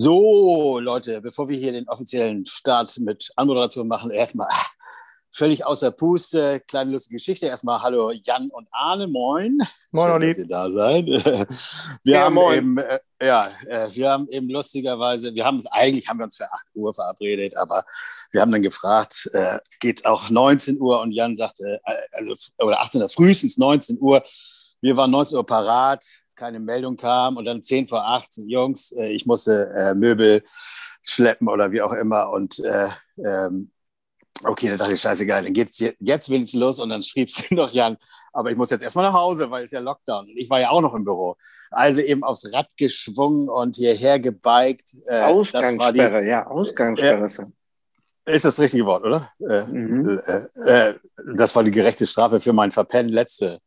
[0.00, 4.46] So, Leute, bevor wir hier den offiziellen Start mit Anmoderation machen, erstmal
[5.32, 7.46] völlig außer Puste, kleine lustige Geschichte.
[7.46, 9.58] Erstmal hallo Jan und Arne, moin.
[9.90, 11.06] Moin, Schön, dass ihr da seid.
[12.04, 12.56] Wir Ja, haben moin.
[12.58, 16.36] eben, äh, ja, äh, wir haben eben lustigerweise, wir haben es eigentlich, haben wir uns
[16.36, 17.84] für 8 Uhr verabredet, aber
[18.30, 21.00] wir haben dann gefragt, äh, geht es auch 19 Uhr?
[21.00, 24.22] Und Jan sagte, äh, also, oder 18 Uhr, frühestens 19 Uhr.
[24.80, 26.04] Wir waren 19 Uhr parat,
[26.38, 30.42] keine Meldung kam und dann 10 vor 8, Jungs, äh, ich musste äh, Möbel
[31.02, 32.88] schleppen oder wie auch immer und äh,
[33.24, 33.70] ähm,
[34.44, 37.54] okay, dann dachte ich, scheißegal, dann geht's je- jetzt wenigstens los und dann schrieb sie
[37.54, 37.96] noch Jan,
[38.32, 40.70] aber ich muss jetzt erstmal nach Hause, weil es ja Lockdown und ich war ja
[40.70, 41.36] auch noch im Büro.
[41.70, 44.94] Also eben aufs Rad geschwungen und hierher gebiked.
[45.06, 45.20] Äh,
[45.52, 47.24] das war die, Ausgangssperre, ja, Ausgangssperre.
[47.26, 47.52] ist er.
[48.34, 49.32] ist das richtige Wort, oder?
[49.40, 50.20] Äh, Mhm.
[50.24, 50.94] äh, äh,
[51.34, 53.58] das war die gerechte Strafe für mein Verpennen letzte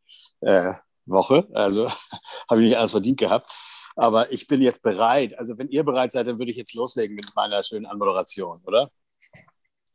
[0.41, 0.71] äh,
[1.11, 1.47] Woche.
[1.53, 1.89] Also
[2.49, 3.49] habe ich nicht alles verdient gehabt.
[3.95, 5.37] Aber ich bin jetzt bereit.
[5.37, 8.89] Also wenn ihr bereit seid, dann würde ich jetzt loslegen mit meiner schönen Anmoderation, oder?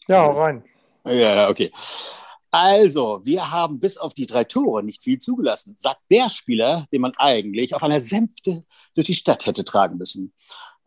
[0.09, 0.65] Ja, hau rein.
[1.05, 1.73] Ja, okay.
[2.51, 7.03] Also, wir haben bis auf die drei Tore nicht viel zugelassen, sagt der Spieler, den
[7.03, 10.33] man eigentlich auf einer Sänfte durch die Stadt hätte tragen müssen.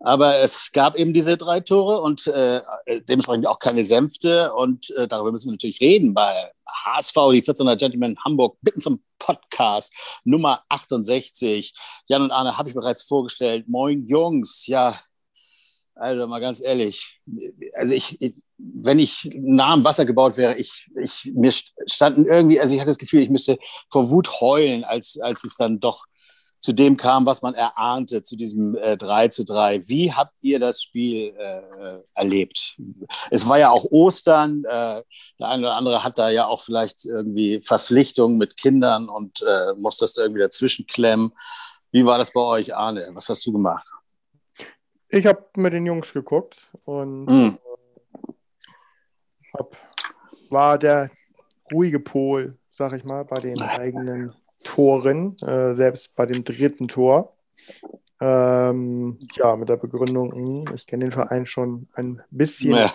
[0.01, 2.61] Aber es gab eben diese drei Tore und äh,
[3.07, 4.53] dementsprechend auch keine Sänfte.
[4.53, 6.51] Und äh, darüber müssen wir natürlich reden bei
[6.85, 11.73] HSV, die 1400 Gentlemen Hamburg, bitten zum Podcast Nummer 68.
[12.07, 13.67] Jan und Arne habe ich bereits vorgestellt.
[13.67, 14.97] Moin Jungs, ja,
[15.95, 17.19] also mal ganz ehrlich,
[17.73, 22.25] also ich, ich wenn ich nah am Wasser gebaut wäre, ich, ich, mir st- standen
[22.25, 23.57] irgendwie, also ich hatte das Gefühl, ich müsste
[23.89, 26.05] vor Wut heulen, als, als es dann doch
[26.59, 29.87] zu dem kam, was man erahnte, zu diesem äh, 3 zu 3.
[29.87, 32.77] Wie habt ihr das Spiel äh, erlebt?
[33.31, 35.03] Es war ja auch Ostern, äh,
[35.39, 39.73] der eine oder andere hat da ja auch vielleicht irgendwie Verpflichtungen mit Kindern und äh,
[39.75, 41.31] muss das da irgendwie dazwischen klemmen.
[41.91, 43.07] Wie war das bei euch, Arne?
[43.13, 43.87] Was hast du gemacht?
[45.07, 47.57] Ich habe mit den Jungs geguckt und Mm.
[49.57, 49.75] hab,
[50.49, 51.09] war der
[51.71, 54.33] ruhige Pol, sag ich mal, bei den eigenen
[54.63, 57.35] Toren, äh, selbst bei dem dritten Tor.
[58.21, 62.75] Ähm, ja, mit der Begründung, hm, ich kenne den Verein schon ein bisschen.
[62.75, 62.93] Ja.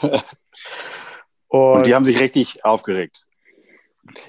[1.48, 3.26] Und, Und die haben sich richtig aufgeregt.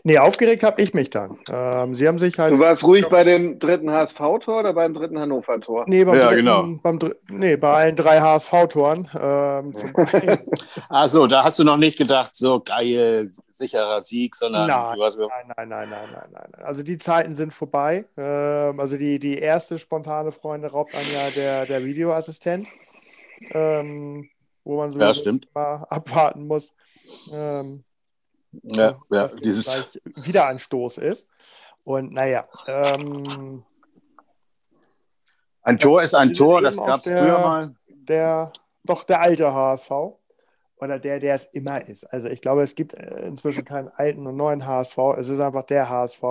[0.04, 1.38] Nee, aufgeregt habe ich mich dann.
[1.50, 2.54] Ähm, sie haben sich halt.
[2.54, 5.86] Du warst ruhig bei dem dritten HSV-Tor oder beim dritten Hannover-Tor?
[5.88, 6.80] Nee, beim Ja, dritten, genau.
[6.82, 9.10] Beim, dr- nee, bei allen drei HSV-Toren.
[9.20, 10.40] Ähm, zum Beispiel.
[10.90, 14.98] Ach so, da hast du noch nicht gedacht, so geil, sicherer Sieg, sondern Nein.
[14.98, 16.50] du hast so, Nein, nein, nein, nein, nein, nein.
[16.52, 16.66] nein.
[16.66, 18.06] Also die Zeiten sind vorbei.
[18.18, 22.70] Ähm, also die, die erste spontane Freunde raubt einem ja der, der Videoassistent,
[23.54, 24.30] ähm,
[24.64, 25.12] wo man so Ja,
[25.54, 26.74] abwarten muss,
[27.32, 27.84] ähm,
[28.64, 31.28] ja, ja, dass jetzt dieses, Wiederanstoß ist.
[31.84, 33.64] Und naja, ähm,
[35.62, 37.76] ein Tor ist ein Tor, das gab es früher mal.
[37.88, 39.92] der, doch der alte HSV
[40.78, 42.04] oder der, der es immer ist.
[42.06, 44.98] Also ich glaube, es gibt äh, inzwischen keinen alten und neuen HSV.
[45.18, 46.24] Es ist einfach der HSV.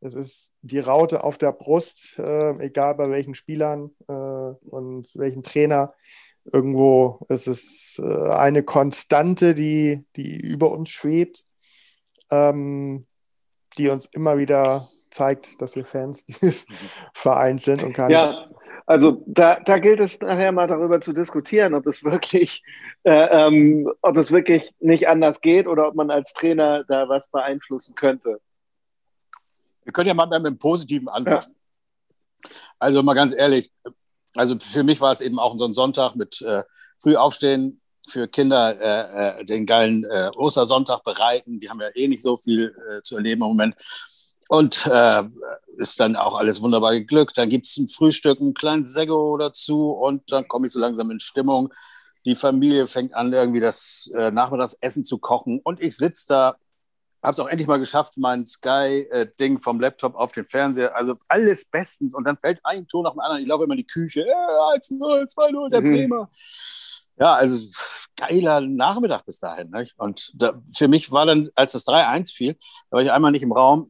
[0.00, 5.42] Es ist die Raute auf der Brust, äh, egal bei welchen Spielern äh, und welchen
[5.42, 5.94] Trainer.
[6.52, 11.44] Irgendwo ist es äh, eine Konstante, die, die über uns schwebt,
[12.30, 13.06] ähm,
[13.78, 16.66] die uns immer wieder zeigt, dass wir Fans dieses
[17.14, 18.50] Vereins sind und keine Ja,
[18.86, 22.62] also da, da gilt es nachher mal darüber zu diskutieren, ob es wirklich,
[23.02, 27.28] äh, ähm, ob es wirklich nicht anders geht oder ob man als Trainer da was
[27.28, 28.40] beeinflussen könnte.
[29.82, 31.54] Wir können ja mal mit dem Positiven anfangen.
[32.78, 33.70] Also mal ganz ehrlich,
[34.36, 36.62] also für mich war es eben auch so ein Sonntag mit äh,
[36.98, 41.60] früh aufstehen, für Kinder äh, äh, den geilen äh, Ostersonntag bereiten.
[41.60, 43.74] Die haben ja eh nicht so viel äh, zu erleben im Moment.
[44.48, 45.24] Und äh,
[45.78, 47.36] ist dann auch alles wunderbar geglückt.
[47.36, 51.10] Dann gibt es ein Frühstück, einen kleinen Seggo dazu und dann komme ich so langsam
[51.10, 51.72] in Stimmung.
[52.24, 56.56] Die Familie fängt an, irgendwie das äh, Nachmittagsessen zu kochen und ich sitze da
[57.22, 60.94] habe es auch endlich mal geschafft, mein Sky-Ding vom Laptop auf den Fernseher.
[60.96, 62.14] Also alles bestens.
[62.14, 63.42] Und dann fällt ein Ton nach dem anderen.
[63.42, 64.22] Ich laufe immer in die Küche.
[64.22, 65.92] Äh, 1-0, 2-0, der Mhm.
[65.92, 66.30] Bremer.
[67.18, 67.58] Ja, also
[68.16, 69.70] geiler Nachmittag bis dahin.
[69.70, 69.94] Nicht?
[69.98, 72.56] Und da, für mich war dann, als das 3-1 fiel,
[72.90, 73.88] da war ich einmal nicht im Raum.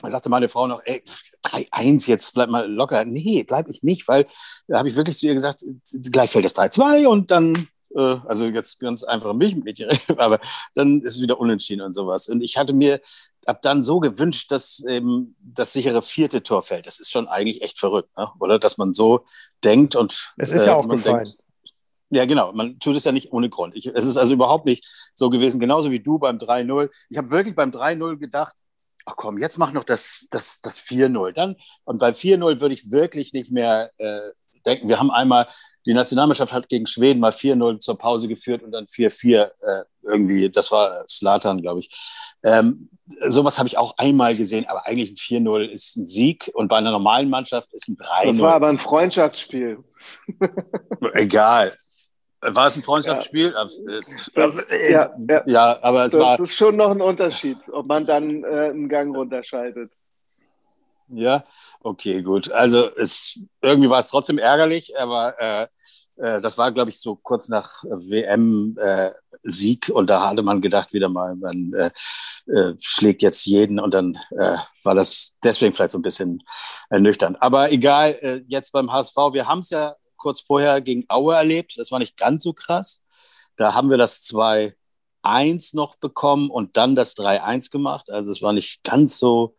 [0.00, 1.02] Da sagte meine Frau noch, ey,
[1.44, 3.04] 3-1 jetzt, bleib mal locker.
[3.04, 4.26] Nee, bleib ich nicht, weil
[4.68, 5.64] da habe ich wirklich zu ihr gesagt,
[6.12, 7.60] gleich fällt das 3-2 und dann, äh,
[7.94, 10.40] also jetzt ganz einfach Milchmädchen, aber
[10.74, 12.28] dann ist es wieder unentschieden und sowas.
[12.28, 13.00] Und ich hatte mir
[13.46, 16.86] ab dann so gewünscht, dass eben das sichere vierte Tor fällt.
[16.86, 18.30] Das ist schon eigentlich echt verrückt, ne?
[18.40, 18.58] oder?
[18.58, 19.24] Dass man so
[19.64, 20.34] denkt und.
[20.36, 21.24] Es ist ja äh, auch gefallen.
[21.24, 21.38] denkt-
[22.10, 22.52] ja, genau.
[22.52, 23.76] Man tut es ja nicht ohne Grund.
[23.76, 26.88] Ich, es ist also überhaupt nicht so gewesen, genauso wie du beim 3-0.
[27.10, 28.56] Ich habe wirklich beim 3-0 gedacht,
[29.04, 31.32] ach komm, jetzt mach noch das, das, das 4-0.
[31.32, 34.20] Dann, und beim 4-0 würde ich wirklich nicht mehr äh,
[34.64, 34.88] denken.
[34.88, 35.48] Wir haben einmal
[35.88, 40.50] die Nationalmannschaft hat gegen Schweden mal 4-0 zur Pause geführt und dann 4-4 äh, irgendwie.
[40.50, 41.88] Das war Slatan, glaube ich.
[42.44, 42.90] Ähm,
[43.28, 46.76] sowas habe ich auch einmal gesehen, aber eigentlich ein 4-0 ist ein Sieg und bei
[46.76, 48.26] einer normalen Mannschaft ist ein 3-0.
[48.26, 49.78] Das war aber ein Freundschaftsspiel.
[51.14, 51.72] Egal.
[52.42, 53.54] War es ein Freundschaftsspiel?
[53.54, 55.42] Ja, das, äh, ja, ja.
[55.46, 56.36] ja, aber es das war.
[56.36, 59.90] Das ist schon noch ein Unterschied, ob man dann äh, einen Gang runterschaltet.
[61.10, 61.44] Ja,
[61.80, 62.52] okay, gut.
[62.52, 65.66] Also es, irgendwie war es trotzdem ärgerlich, aber äh,
[66.18, 68.78] äh, das war, glaube ich, so kurz nach WM-Sieg
[69.88, 71.90] äh, und da hatte man gedacht, wieder mal, man äh,
[72.52, 74.18] äh, schlägt jetzt jeden und dann
[74.82, 76.42] war das deswegen vielleicht so ein bisschen
[76.90, 77.40] ernüchternd.
[77.42, 81.90] Aber egal, jetzt beim HSV, wir haben es ja kurz vorher gegen Aue erlebt, das
[81.90, 83.04] war nicht ganz so krass.
[83.56, 88.10] Da haben wir das 2-1 noch bekommen und dann das 3-1 gemacht.
[88.10, 89.56] Also es war nicht ganz so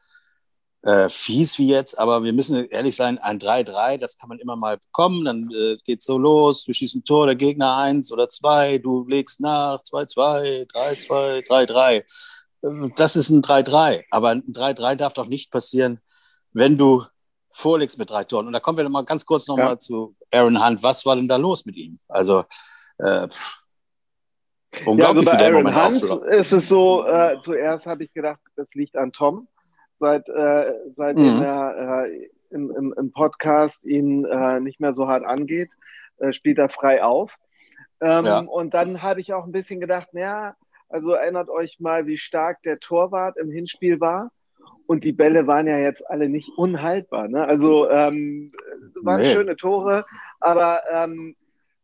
[0.81, 4.56] äh, fies wie jetzt, aber wir müssen ehrlich sein, ein 3-3, das kann man immer
[4.56, 8.30] mal bekommen, dann äh, es so los, du schießt ein Tor, der Gegner 1 oder
[8.30, 12.94] 2, du legst nach, 2-2, 3-2, 3-3.
[12.96, 16.00] Das ist ein 3-3, aber ein 3-3 darf doch nicht passieren,
[16.54, 17.04] wenn du
[17.52, 18.48] vorlegst mit drei Toren.
[18.48, 19.78] Und da kommen wir noch mal ganz kurz noch ja.
[19.78, 20.81] zu Aaron Hunt.
[20.81, 22.00] Was war denn da los mit ihm?
[22.08, 22.46] Also
[22.98, 23.28] äh,
[24.86, 28.96] ja, also bei Aaron Hunt ist es so, äh, zuerst habe ich gedacht, das liegt
[28.96, 29.48] an Tom
[30.00, 31.44] seit, äh, seitdem mhm.
[31.44, 35.72] er äh, im, im, im, Podcast ihn äh, nicht mehr so hart angeht,
[36.18, 37.36] äh, spielt er frei auf.
[38.01, 38.40] Ähm, ja.
[38.40, 40.56] Und dann hatte ich auch ein bisschen gedacht, naja,
[40.88, 44.31] also erinnert euch mal, wie stark der Torwart im Hinspiel war.
[44.88, 47.28] Und die Bälle waren ja jetzt alle nicht unhaltbar.
[47.28, 47.45] Ne?
[47.45, 48.52] Also ähm,
[49.04, 49.34] waren nee.
[49.34, 50.04] schöne Tore,
[50.40, 51.36] aber ähm,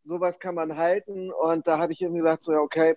[0.04, 1.32] sowas kann man halten.
[1.32, 2.96] Und da habe ich irgendwie gesagt, so ja, okay,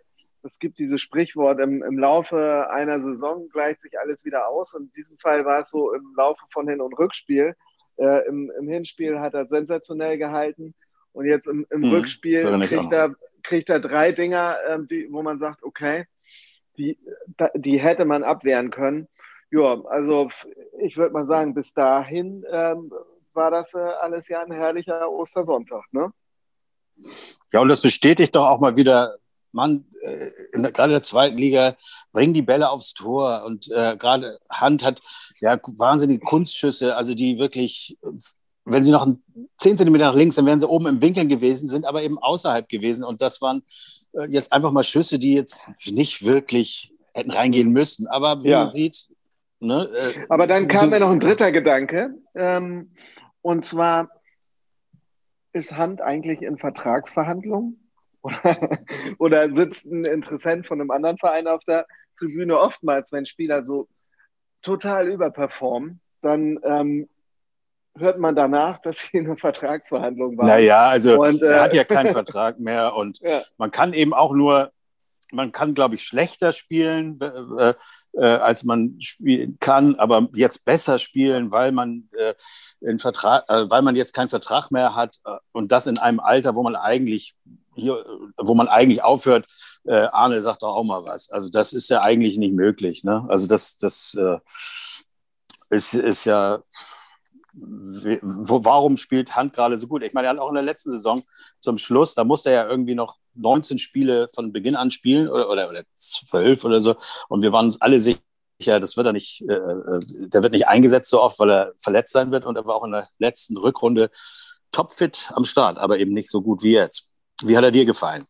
[0.48, 4.74] es gibt dieses Sprichwort, im, im Laufe einer Saison gleicht sich alles wieder aus.
[4.74, 7.54] Und in diesem Fall war es so im Laufe von Hin- und Rückspiel.
[7.96, 10.74] Äh, im, im, Hinspiel hat er sensationell gehalten.
[11.12, 15.22] Und jetzt im, im hm, Rückspiel kriegt er, kriegt er drei Dinger, äh, die, wo
[15.22, 16.06] man sagt, okay,
[16.76, 16.98] die,
[17.54, 19.08] die hätte man abwehren können.
[19.50, 20.30] Ja, also
[20.80, 22.92] ich würde mal sagen, bis dahin ähm,
[23.32, 25.84] war das äh, alles ja ein herrlicher Ostersonntag.
[25.92, 26.12] Ne?
[27.52, 29.16] Ja, und das bestätigt doch auch mal wieder
[29.52, 31.76] Mann, äh, gerade in der zweiten Liga,
[32.12, 33.44] bringen die Bälle aufs Tor.
[33.44, 35.00] Und äh, gerade Hand hat
[35.40, 37.98] ja wahnsinnige Kunstschüsse, also die wirklich,
[38.64, 39.06] wenn sie noch
[39.58, 42.68] 10 Zentimeter nach links, dann wären sie oben im Winkel gewesen, sind aber eben außerhalb
[42.68, 43.04] gewesen.
[43.04, 43.62] Und das waren
[44.12, 48.06] äh, jetzt einfach mal Schüsse, die jetzt nicht wirklich hätten reingehen müssen.
[48.06, 48.60] Aber wie ja.
[48.60, 49.08] man sieht.
[49.60, 52.14] Ne, äh, aber dann kam mir noch ein dritter Gedanke.
[52.36, 52.92] Ähm,
[53.42, 54.08] und zwar
[55.52, 57.87] ist Hand eigentlich in Vertragsverhandlungen?
[58.22, 58.40] Oder,
[59.18, 61.86] oder sitzt ein Interessent von einem anderen Verein auf der
[62.18, 62.58] Tribüne.
[62.58, 63.88] Oftmals, wenn Spieler so
[64.62, 67.08] total überperformen, dann ähm,
[67.96, 70.46] hört man danach, dass sie in einer Vertragsverhandlung waren.
[70.46, 73.42] Naja, also und, äh, er hat ja keinen Vertrag mehr und ja.
[73.56, 74.72] man kann eben auch nur,
[75.32, 77.74] man kann, glaube ich, schlechter spielen, äh,
[78.14, 82.34] äh, als man spielen kann, aber jetzt besser spielen, weil man, äh,
[82.80, 86.20] in Vertrag, äh, weil man jetzt keinen Vertrag mehr hat äh, und das in einem
[86.20, 87.34] Alter, wo man eigentlich
[87.78, 88.04] hier,
[88.36, 89.46] wo man eigentlich aufhört,
[89.84, 91.30] äh, Arne sagt doch auch mal was.
[91.30, 93.04] Also das ist ja eigentlich nicht möglich.
[93.04, 93.24] Ne?
[93.28, 94.38] Also das, das äh,
[95.70, 96.62] ist, ist ja,
[97.52, 100.02] warum spielt Hand gerade so gut?
[100.02, 101.22] Ich meine, er hat auch in der letzten Saison
[101.60, 105.48] zum Schluss, da musste er ja irgendwie noch 19 Spiele von Beginn an spielen oder,
[105.48, 106.96] oder, oder 12 oder so.
[107.28, 108.20] Und wir waren uns alle sicher,
[108.60, 112.12] das wird er nicht, äh, äh, der wird nicht eingesetzt so oft, weil er verletzt
[112.12, 112.44] sein wird.
[112.44, 114.10] Und er war auch in der letzten Rückrunde
[114.72, 117.10] topfit am Start, aber eben nicht so gut wie jetzt.
[117.44, 118.26] Wie hat er dir gefallen?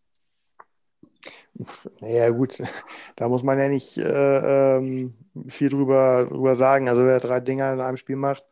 [2.01, 2.63] Naja, gut,
[3.17, 5.15] da muss man ja nicht äh, ähm,
[5.49, 6.89] viel drüber, drüber sagen.
[6.89, 8.45] Also, wer drei Dinger in einem Spiel macht,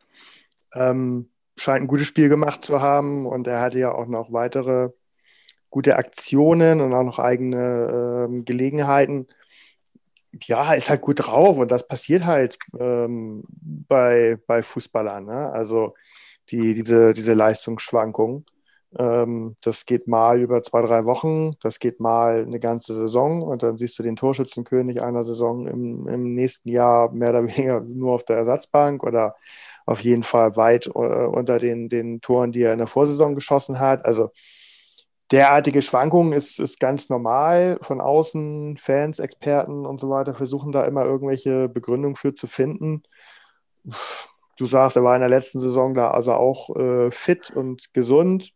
[0.73, 4.89] ähm, scheint ein gutes Spiel gemacht zu haben und er hatte ja auch noch weitere
[5.69, 9.27] gute Aktionen und auch noch eigene ähm, Gelegenheiten.
[10.43, 15.25] Ja, ist halt gut drauf und das passiert halt ähm, bei, bei Fußballern.
[15.25, 15.51] Ne?
[15.51, 15.95] Also,
[16.49, 18.45] die, diese, diese Leistungsschwankungen.
[18.97, 23.61] Ähm, das geht mal über zwei, drei Wochen, das geht mal eine ganze Saison und
[23.61, 28.13] dann siehst du den Torschützenkönig einer Saison im, im nächsten Jahr mehr oder weniger nur
[28.13, 29.35] auf der Ersatzbank oder
[29.85, 33.79] auf jeden Fall weit äh, unter den, den Toren, die er in der Vorsaison geschossen
[33.79, 34.05] hat.
[34.05, 34.31] Also
[35.31, 37.79] derartige Schwankungen ist, ist ganz normal.
[37.81, 43.03] Von außen, Fans, Experten und so weiter versuchen da immer irgendwelche Begründungen für zu finden.
[44.57, 48.53] Du sagst, er war in der letzten Saison da also auch äh, fit und gesund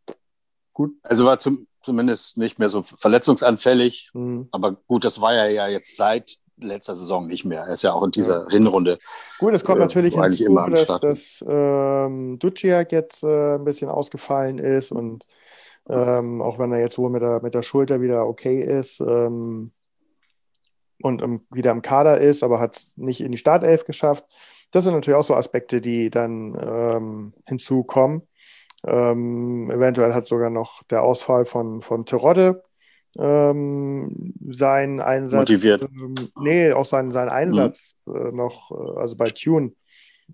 [0.74, 0.92] gut.
[1.04, 4.12] Also war zum, zumindest nicht mehr so verletzungsanfällig.
[4.14, 4.48] Mhm.
[4.52, 7.64] Aber gut, das war er ja jetzt seit letzter Saison nicht mehr.
[7.64, 8.50] Er ist ja auch in dieser ja.
[8.50, 9.00] Hinrunde.
[9.40, 13.90] Gut, es kommt äh, natürlich hinzu, immer dass, dass ähm, Duciak jetzt äh, ein bisschen
[13.90, 15.26] ausgefallen ist und
[15.90, 19.72] ähm, auch wenn er jetzt wohl mit der, mit der Schulter wieder okay ist ähm,
[21.02, 24.26] und um, wieder im Kader ist, aber hat es nicht in die Startelf geschafft.
[24.72, 28.22] Das sind natürlich auch so Aspekte, die dann ähm, hinzukommen.
[28.86, 32.64] Ähm, eventuell hat sogar noch der Ausfall von, von Terodde
[33.18, 35.50] ähm, seinen Einsatz.
[35.50, 35.84] Motiviert.
[35.84, 38.16] Ähm, nee, auch seinen, seinen Einsatz mhm.
[38.16, 39.74] äh, noch, äh, also bei Tune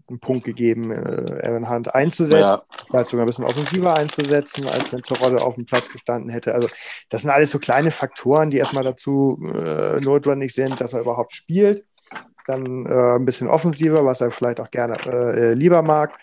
[0.07, 2.61] einen Punkt gegeben, äh, Evan Hunt einzusetzen, ja.
[2.87, 6.53] vielleicht sogar ein bisschen offensiver einzusetzen, als wenn Terodde auf dem Platz gestanden hätte.
[6.53, 6.67] Also
[7.09, 11.33] das sind alles so kleine Faktoren, die erstmal dazu äh, notwendig sind, dass er überhaupt
[11.33, 11.85] spielt.
[12.45, 16.17] Dann äh, ein bisschen offensiver, was er vielleicht auch gerne äh, lieber mag.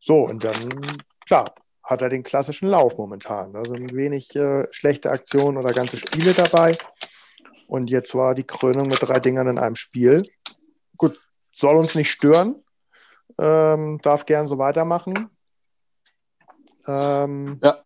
[0.00, 0.56] So, und dann,
[1.26, 3.52] klar, hat er den klassischen Lauf momentan.
[3.52, 6.76] Da sind wenig äh, schlechte Aktionen oder ganze Spiele dabei.
[7.66, 10.22] Und jetzt war die Krönung mit drei Dingern in einem Spiel.
[10.96, 11.16] Gut,
[11.50, 12.62] soll uns nicht stören.
[13.38, 15.30] Ähm, darf gern so weitermachen.
[16.86, 17.82] Ähm, ja.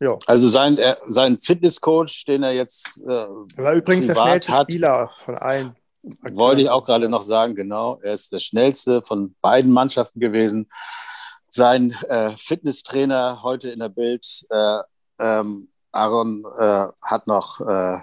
[0.00, 0.18] ja.
[0.26, 3.00] Also sein, äh, sein Fitnesscoach, den er jetzt.
[3.02, 5.76] Äh, war übrigens der schnellste hat, Spieler von allen.
[6.02, 8.00] Wollte ich auch gerade noch sagen, genau.
[8.02, 10.68] Er ist der schnellste von beiden Mannschaften gewesen
[11.50, 14.78] sein äh, Fitnesstrainer heute in der Bild, äh,
[15.18, 17.98] ähm, Aaron, äh, hat noch äh,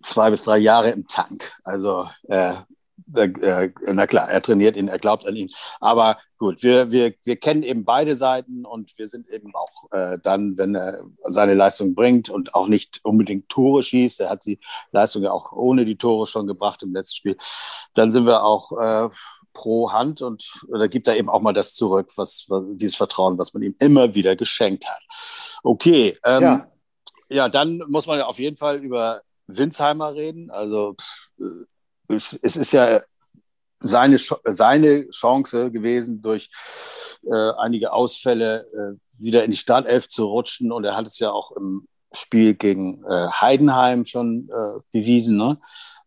[0.00, 1.52] zwei bis drei Jahre im Tank.
[1.62, 2.54] Also, äh,
[3.14, 5.50] äh, na klar, er trainiert ihn, er glaubt an ihn.
[5.80, 10.58] Aber gut, wir, wir, wir kennen eben beide Seiten und wir sind eben auch dann,
[10.58, 15.22] wenn er seine Leistung bringt und auch nicht unbedingt Tore schießt, er hat die Leistung
[15.22, 17.36] ja auch ohne die Tore schon gebracht im letzten Spiel,
[17.94, 19.10] dann sind wir auch
[19.58, 23.38] pro Hand und da gibt er eben auch mal das zurück, was, was dieses Vertrauen,
[23.38, 25.02] was man ihm immer wieder geschenkt hat.
[25.64, 26.72] Okay, ähm, ja.
[27.28, 30.48] ja, dann muss man ja auf jeden Fall über Winsheimer reden.
[30.52, 30.94] Also
[32.06, 33.02] es, es ist ja
[33.80, 36.50] seine, seine Chance gewesen, durch
[37.26, 40.70] äh, einige Ausfälle äh, wieder in die Startelf zu rutschen.
[40.70, 45.36] Und er hat es ja auch im Spiel gegen äh, Heidenheim schon äh, bewiesen.
[45.36, 45.58] Ne?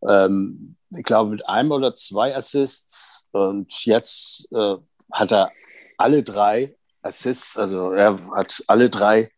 [0.08, 3.28] Ähm, ich glaube, mit einem oder zwei Assists.
[3.32, 4.76] Und jetzt äh,
[5.12, 5.52] hat er
[5.98, 9.32] alle drei Assists, also er hat alle drei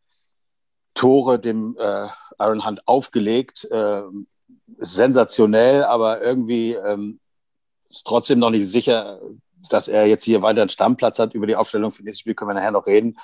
[0.93, 2.07] Tore dem äh,
[2.37, 3.65] Aaron Hunt aufgelegt.
[3.65, 4.03] Äh,
[4.77, 7.19] sensationell, aber irgendwie ähm,
[7.89, 9.19] ist trotzdem noch nicht sicher,
[9.69, 11.33] dass er jetzt hier weiter einen Stammplatz hat.
[11.33, 13.17] Über die Aufstellung für nächstes Spiel können wir nachher noch reden.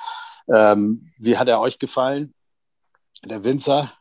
[0.48, 2.34] Ähm, wie hat er euch gefallen?
[3.26, 3.92] Der Winzer?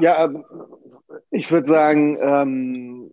[0.00, 0.44] Ja, ähm,
[1.30, 3.10] ich würde sagen, ähm,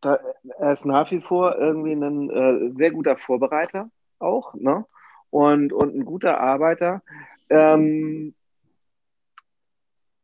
[0.00, 0.18] da,
[0.58, 4.84] er ist nach wie vor irgendwie ein äh, sehr guter Vorbereiter auch ne?
[5.30, 7.02] und, und ein guter Arbeiter.
[7.48, 8.34] Ähm,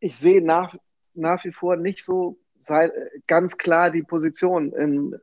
[0.00, 0.74] ich sehe nach,
[1.14, 2.90] nach wie vor nicht so sei,
[3.26, 5.16] ganz klar die Position in,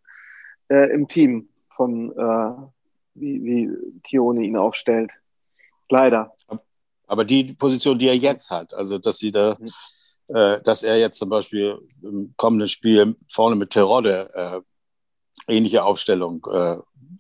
[0.69, 2.67] äh, im Team von äh,
[3.15, 5.12] wie, wie Tione ihn aufstellt.
[5.89, 6.34] Leider.
[7.08, 9.58] Aber die Position, die er jetzt hat, also dass sie da,
[10.28, 14.62] äh, dass er jetzt zum Beispiel im kommenden Spiel vorne mit Terodde äh,
[15.54, 16.78] ähnliche Aufstellung, äh,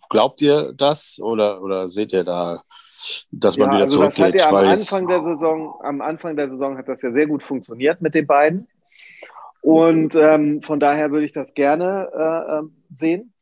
[0.09, 2.63] glaubt ihr das oder, oder seht ihr da,
[3.31, 4.35] dass man ja, wieder also zurückgeht?
[4.35, 7.27] Das hat ja am Anfang der Saison, am Anfang der Saison hat das ja sehr
[7.27, 8.67] gut funktioniert mit den beiden.
[9.61, 13.33] Und ähm, von daher würde ich das gerne äh, ähm, sehen,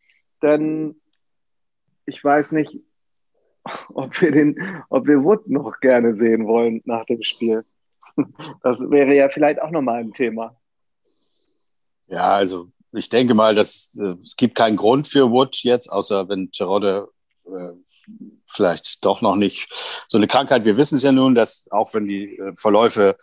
[0.41, 0.95] denn
[2.05, 2.79] ich weiß nicht,
[3.93, 7.65] ob wir den, ob wir Wood noch gerne sehen wollen nach dem Spiel.
[8.61, 10.55] Das wäre ja vielleicht auch nochmal ein Thema.
[12.07, 16.29] Ja, also ich denke mal, dass äh, es gibt keinen Grund für Wood jetzt, außer
[16.29, 17.07] wenn Terodde
[17.45, 17.71] äh,
[18.45, 19.73] vielleicht doch noch nicht
[20.07, 20.65] so eine Krankheit.
[20.65, 23.17] Wir wissen es ja nun, dass auch wenn die äh, Verläufe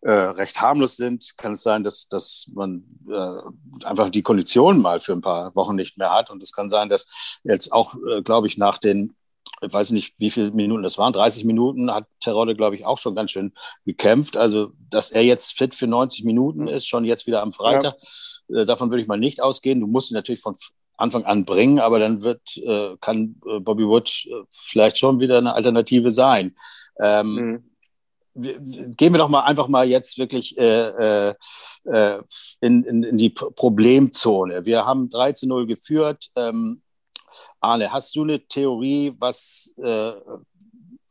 [0.00, 5.00] äh, recht harmlos sind, kann es sein, dass, dass man äh, einfach die Konditionen mal
[5.00, 6.30] für ein paar Wochen nicht mehr hat.
[6.30, 9.14] Und es kann sein, dass jetzt auch, äh, glaube ich, nach den
[9.62, 12.98] ich weiß nicht, wie viele Minuten das waren, 30 Minuten hat Terodde, glaube ich, auch
[12.98, 13.52] schon ganz schön
[13.84, 14.36] gekämpft.
[14.36, 17.96] Also, dass er jetzt fit für 90 Minuten ist, schon jetzt wieder am Freitag,
[18.48, 18.62] ja.
[18.62, 19.80] äh, davon würde ich mal nicht ausgehen.
[19.80, 20.56] Du musst ihn natürlich von
[20.96, 25.54] Anfang an bringen, aber dann wird, äh, kann äh, Bobby Wood vielleicht schon wieder eine
[25.54, 26.54] Alternative sein.
[27.00, 27.64] Ähm, mhm.
[28.96, 31.34] Gehen wir doch mal einfach mal jetzt wirklich äh, äh
[32.60, 34.64] in, in, in, die Problemzone.
[34.64, 36.30] Wir haben 3 zu 0 geführt.
[36.36, 36.80] Ähm,
[37.62, 40.12] Arne, hast du eine Theorie, was äh,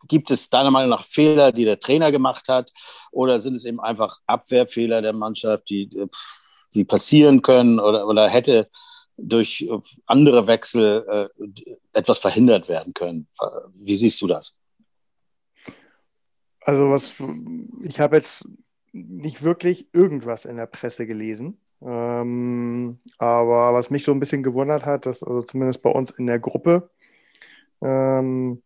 [0.08, 2.72] gibt es deiner Meinung nach Fehler, die der Trainer gemacht hat,
[3.12, 6.08] oder sind es eben einfach Abwehrfehler der Mannschaft, die, äh,
[6.74, 8.70] die passieren können oder, oder hätte
[9.17, 11.05] durch äh, andere Wechsel
[11.39, 11.46] äh,
[11.93, 13.27] etwas verhindert werden können?
[13.74, 14.58] Wie siehst du das?
[16.62, 17.24] Also was
[17.84, 18.46] ich habe jetzt
[18.91, 21.60] nicht wirklich irgendwas in der Presse gelesen.
[21.83, 26.27] Ähm, aber was mich so ein bisschen gewundert hat, dass also zumindest bei uns in
[26.27, 26.89] der Gruppe
[27.81, 28.61] ähm,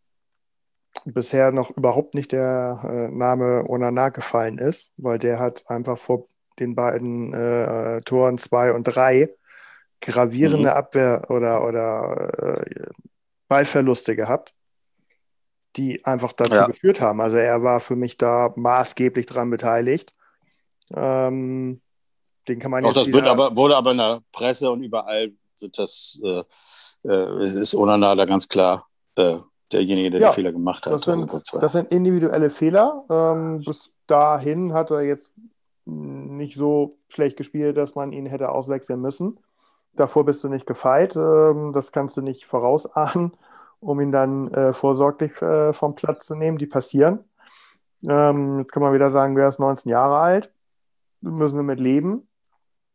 [1.05, 6.27] bisher noch überhaupt nicht der äh, Name Onana gefallen ist, weil der hat einfach vor
[6.59, 9.29] den beiden äh, Toren zwei und drei
[10.01, 10.75] gravierende mhm.
[10.75, 12.85] Abwehr- oder, oder äh,
[13.47, 14.53] Ballverluste gehabt,
[15.75, 16.67] die einfach dazu ja.
[16.67, 17.21] geführt haben.
[17.21, 20.13] Also er war für mich da maßgeblich dran beteiligt.
[20.93, 21.81] Ähm,
[22.47, 25.79] den kann man Auch das wird aber, wurde aber in der Presse und überall wird
[25.79, 26.43] das, äh,
[27.03, 29.37] äh, ist Onana da ganz klar äh,
[29.71, 30.93] derjenige, der ja, die Fehler gemacht hat.
[30.93, 33.03] Das sind, also das sind individuelle Fehler.
[33.09, 35.31] Ähm, bis dahin hat er jetzt
[35.85, 39.39] nicht so schlecht gespielt, dass man ihn hätte auswechseln müssen.
[39.93, 41.15] Davor bist du nicht gefeit.
[41.15, 43.31] Ähm, das kannst du nicht vorausahnen,
[43.79, 46.57] um ihn dann äh, vorsorglich äh, vom Platz zu nehmen.
[46.57, 47.23] Die passieren.
[48.07, 50.51] Ähm, jetzt kann man wieder sagen, wer ist 19 Jahre alt?
[51.21, 52.27] Müssen wir mit leben.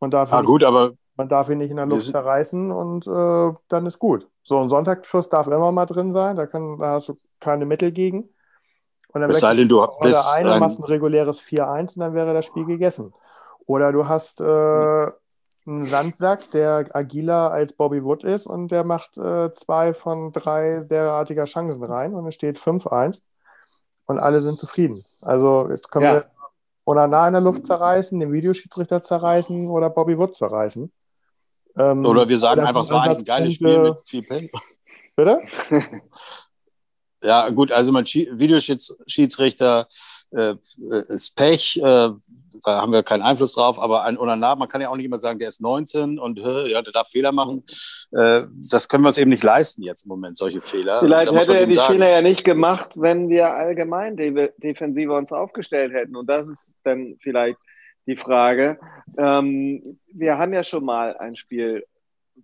[0.01, 3.53] Man darf, ah, gut, aber man darf ihn nicht in der Luft zerreißen und äh,
[3.69, 4.27] dann ist gut.
[4.43, 7.93] So ein Sonntagsschuss darf immer mal drin sein, da, kann, da hast du keine Mittel
[7.93, 8.31] gegen.
[9.13, 10.59] Und dann es sei denn, du bist ein...
[10.59, 13.13] machst ein reguläres 4-1 und dann wäre das Spiel gegessen.
[13.67, 14.45] Oder du hast äh,
[15.67, 20.85] einen Sandsack, der agiler als Bobby Wood ist und der macht äh, zwei von drei
[20.85, 23.21] derartiger Chancen rein und es steht 5-1
[24.07, 25.05] und alle sind zufrieden.
[25.21, 26.15] Also jetzt können ja.
[26.15, 26.31] wir
[26.91, 30.93] Onana in der Luft zerreißen, den Videoschiedsrichter zerreißen oder Bobby Wood zerreißen.
[31.77, 34.51] Ähm, oder wir sagen einfach, es war ein geiles Spiel mit viel Pen.
[35.17, 35.41] Bitte?
[37.23, 39.87] ja, gut, also mein Videoschiedsrichter
[40.33, 40.55] äh,
[41.09, 42.11] ist Pech, äh,
[42.65, 45.19] da haben wir keinen Einfluss drauf, aber ein Onana, man kann ja auch nicht immer
[45.19, 47.65] sagen, der ist 19 und ja, der darf Fehler machen.
[48.13, 51.01] Äh, das können wir uns eben nicht leisten jetzt im Moment, solche Fehler.
[51.01, 51.95] Vielleicht hätte er die sagen.
[51.95, 56.17] Fehler ja nicht gemacht, wenn wir allgemein de defensiver uns aufgestellt hätten.
[56.17, 57.59] Und das ist dann vielleicht
[58.07, 58.79] die Frage.
[59.17, 61.85] Ähm, wir haben ja schon mal ein Spiel,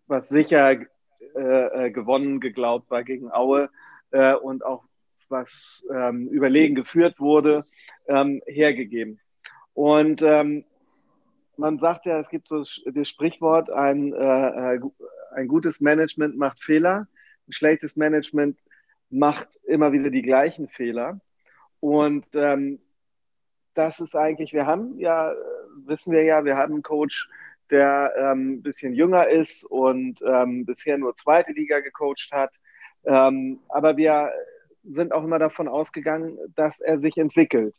[0.06, 3.70] was sicher äh, äh gewonnen geglaubt war gegen Aue
[4.11, 4.85] äh, und auch
[5.28, 7.64] was ähm, überlegen geführt wurde,
[8.08, 9.20] ähm, hergegeben.
[9.76, 10.64] Und ähm,
[11.59, 14.81] man sagt ja, es gibt so das Sprichwort, ein, äh, äh,
[15.35, 17.07] ein gutes Management macht Fehler,
[17.46, 18.59] ein schlechtes Management
[19.11, 21.20] macht immer wieder die gleichen Fehler.
[21.81, 22.81] Und ähm,
[23.74, 25.35] das ist eigentlich, wir haben ja,
[25.85, 27.29] wissen wir ja, wir haben einen Coach,
[27.70, 32.53] der ähm, bisschen jünger ist und ähm, bisher nur zweite Liga gecoacht hat.
[33.05, 34.31] Ähm, aber wir
[34.85, 37.74] sind auch immer davon ausgegangen, dass er sich entwickelt.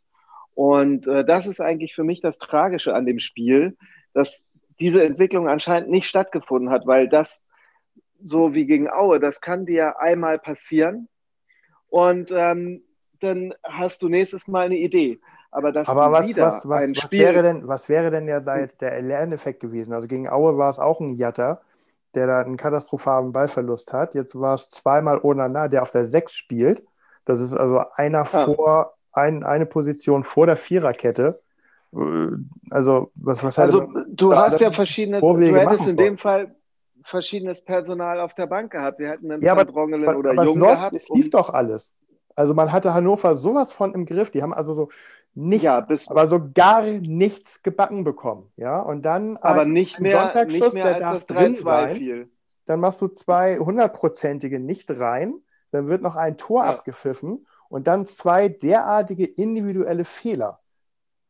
[0.58, 3.76] Und äh, das ist eigentlich für mich das Tragische an dem Spiel,
[4.12, 4.44] dass
[4.80, 7.44] diese Entwicklung anscheinend nicht stattgefunden hat, weil das
[8.20, 11.06] so wie gegen Aue, das kann dir einmal passieren
[11.86, 12.82] und ähm,
[13.20, 15.20] dann hast du nächstes Mal eine Idee.
[15.52, 18.80] Aber, das Aber was, was, was, was wäre denn, was wäre denn ja da jetzt
[18.80, 19.92] der Lerneffekt gewesen?
[19.92, 21.60] Also gegen Aue war es auch ein Jatta,
[22.16, 24.14] der da einen katastrophalen Ballverlust hat.
[24.14, 26.82] Jetzt war es zweimal Onana, der auf der 6 spielt.
[27.26, 28.24] Das ist also einer ja.
[28.24, 31.40] vor ein, eine Position vor der Viererkette.
[31.92, 32.28] Äh,
[32.70, 36.54] also, was, was Also, du hast ja verschiedene, du hättest in dem Fall
[37.02, 38.98] verschiedenes Personal auf der Bank gehabt.
[38.98, 40.94] Wir hätten einen ja, aber, oder aber Jung gehabt.
[40.94, 41.92] Es lief doch alles.
[42.34, 44.30] Also man hatte Hannover sowas von im Griff.
[44.30, 44.88] Die haben also so
[45.34, 48.52] nichts, ja, aber so gar nichts gebacken bekommen.
[48.56, 51.96] Ja, und dann aber ein, nicht mehr, nicht mehr der darf drin sein.
[51.96, 52.30] Fiel.
[52.66, 55.34] Dann machst du zwei hundertprozentige nicht rein.
[55.70, 56.70] Dann wird noch ein Tor ja.
[56.70, 60.60] abgepfiffen und dann zwei derartige individuelle Fehler.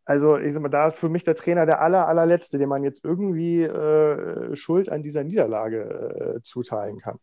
[0.04, 2.82] Also, ich sag mal, da ist für mich der Trainer der aller, allerletzte, dem man
[2.82, 7.18] jetzt irgendwie äh, Schuld an dieser Niederlage äh, zuteilen kann.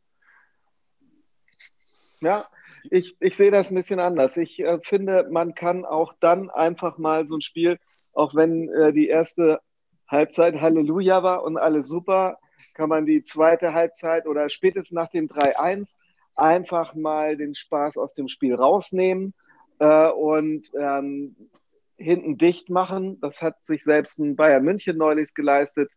[2.22, 2.48] Ja,
[2.92, 4.38] ich, ich sehe das ein bisschen anders.
[4.38, 7.80] Ich äh, finde, man kann auch dann einfach mal so ein Spiel,
[8.14, 9.60] auch wenn äh, die erste
[10.08, 12.38] Halbzeit Halleluja war und alles super,
[12.74, 15.96] kann man die zweite Halbzeit oder spätestens nach dem 3-1
[16.36, 19.34] einfach mal den Spaß aus dem Spiel rausnehmen
[19.80, 21.36] äh, und ähm,
[21.98, 23.20] hinten dicht machen.
[23.22, 25.92] Das hat sich selbst ein Bayern München neulich geleistet,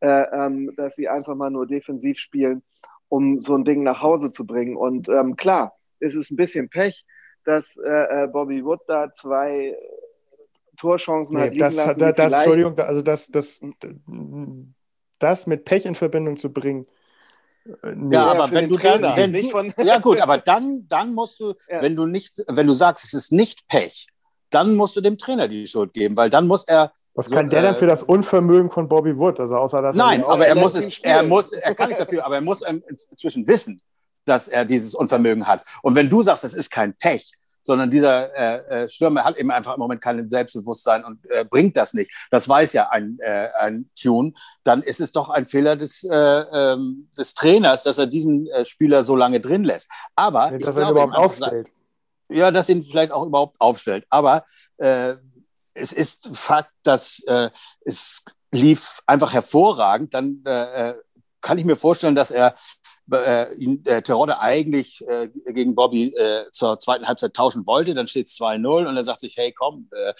[0.00, 2.62] äh, ähm, dass sie einfach mal nur defensiv spielen,
[3.08, 4.76] um so ein Ding nach Hause zu bringen.
[4.76, 7.04] Und ähm, klar, ist es ein bisschen Pech,
[7.44, 9.76] dass äh, äh Bobby Wood da zwei
[10.76, 11.98] Torchancen nee, hat das, lassen.
[11.98, 13.60] Das, das, Entschuldigung, also das, das,
[15.18, 16.86] das mit Pech in Verbindung zu bringen,
[17.94, 21.54] Nee, ja, aber wenn du dann, wenn du, ja gut, aber dann, dann musst du,
[21.68, 21.82] ja.
[21.82, 24.06] wenn du nicht, wenn du sagst, es ist nicht Pech,
[24.50, 26.92] dann musst du dem Trainer die Schuld geben, weil dann muss er.
[27.14, 29.40] Was so, kann der äh, denn für das Unvermögen von Bobby Wood?
[29.40, 32.36] Also außer dass nein, aber er muss es, er muss, er kann nichts dafür, aber
[32.36, 32.62] er muss
[33.10, 33.80] inzwischen wissen,
[34.24, 35.64] dass er dieses Unvermögen hat.
[35.82, 37.32] Und wenn du sagst, das ist kein Pech,
[37.70, 41.76] sondern dieser äh, äh, Stürmer hat eben einfach im Moment kein Selbstbewusstsein und äh, bringt
[41.76, 42.12] das nicht.
[42.32, 44.32] Das weiß ja ein, äh, ein Tune.
[44.64, 48.64] Dann ist es doch ein Fehler des, äh, ähm, des Trainers, dass er diesen äh,
[48.64, 49.88] Spieler so lange drin lässt.
[50.16, 51.68] Aber dass er überhaupt aufstellt.
[52.28, 54.04] ja, dass ihn vielleicht auch überhaupt aufstellt.
[54.10, 54.44] Aber
[55.72, 57.24] es ist Fakt, dass
[57.84, 60.12] es lief einfach hervorragend.
[60.12, 60.42] Dann
[61.40, 62.56] kann ich mir vorstellen, dass er
[63.12, 67.94] äh, ihn, äh, Terodde eigentlich äh, gegen Bobby äh, zur zweiten Halbzeit tauschen wollte.
[67.94, 70.12] Dann steht es 2-0 und er sagt sich, hey, komm, äh,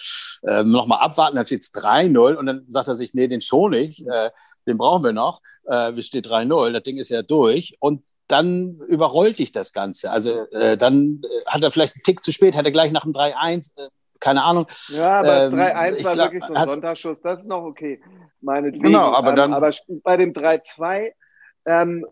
[0.47, 1.35] äh, nochmal abwarten.
[1.35, 4.05] Dann steht es 3-0 und dann sagt er sich, nee, den schon nicht.
[4.07, 4.31] Äh,
[4.67, 5.41] den brauchen wir noch.
[5.65, 7.75] Äh, es steht 3-0, das Ding ist ja durch.
[7.79, 10.11] Und dann überrollt dich das Ganze.
[10.11, 13.03] Also äh, dann äh, hat er vielleicht einen Tick zu spät, hat er gleich nach
[13.03, 14.67] dem 3-1, äh, keine Ahnung.
[14.89, 18.01] Ja, aber ähm, 3-1 war glaub, wirklich so ein Sonntagsschuss, das ist noch okay.
[18.39, 18.83] Meinetwegen.
[18.83, 19.51] Genau, aber dann.
[19.51, 19.71] Ähm, aber
[20.03, 21.11] bei dem 3-2,
[21.65, 22.05] ähm,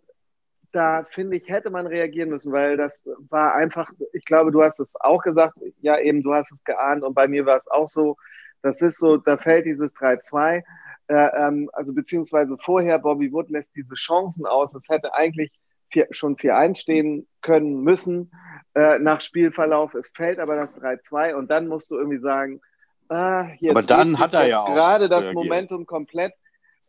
[0.71, 4.79] da finde ich, hätte man reagieren müssen, weil das war einfach, ich glaube, du hast
[4.79, 7.87] es auch gesagt, ja, eben, du hast es geahnt und bei mir war es auch
[7.87, 8.17] so.
[8.61, 10.63] Das ist so, da fällt dieses 3-2.
[11.07, 14.75] Äh, ähm, also beziehungsweise vorher, Bobby Wood lässt diese Chancen aus.
[14.75, 15.51] Es hätte eigentlich
[15.89, 18.31] vier, schon 4-1 stehen können müssen
[18.75, 19.93] äh, nach Spielverlauf.
[19.93, 22.61] Es fällt aber das 3-2 und dann musst du irgendwie sagen,
[23.09, 25.31] ah, hier aber dann hat er ja gerade das.
[25.33, 26.33] Momentum komplett.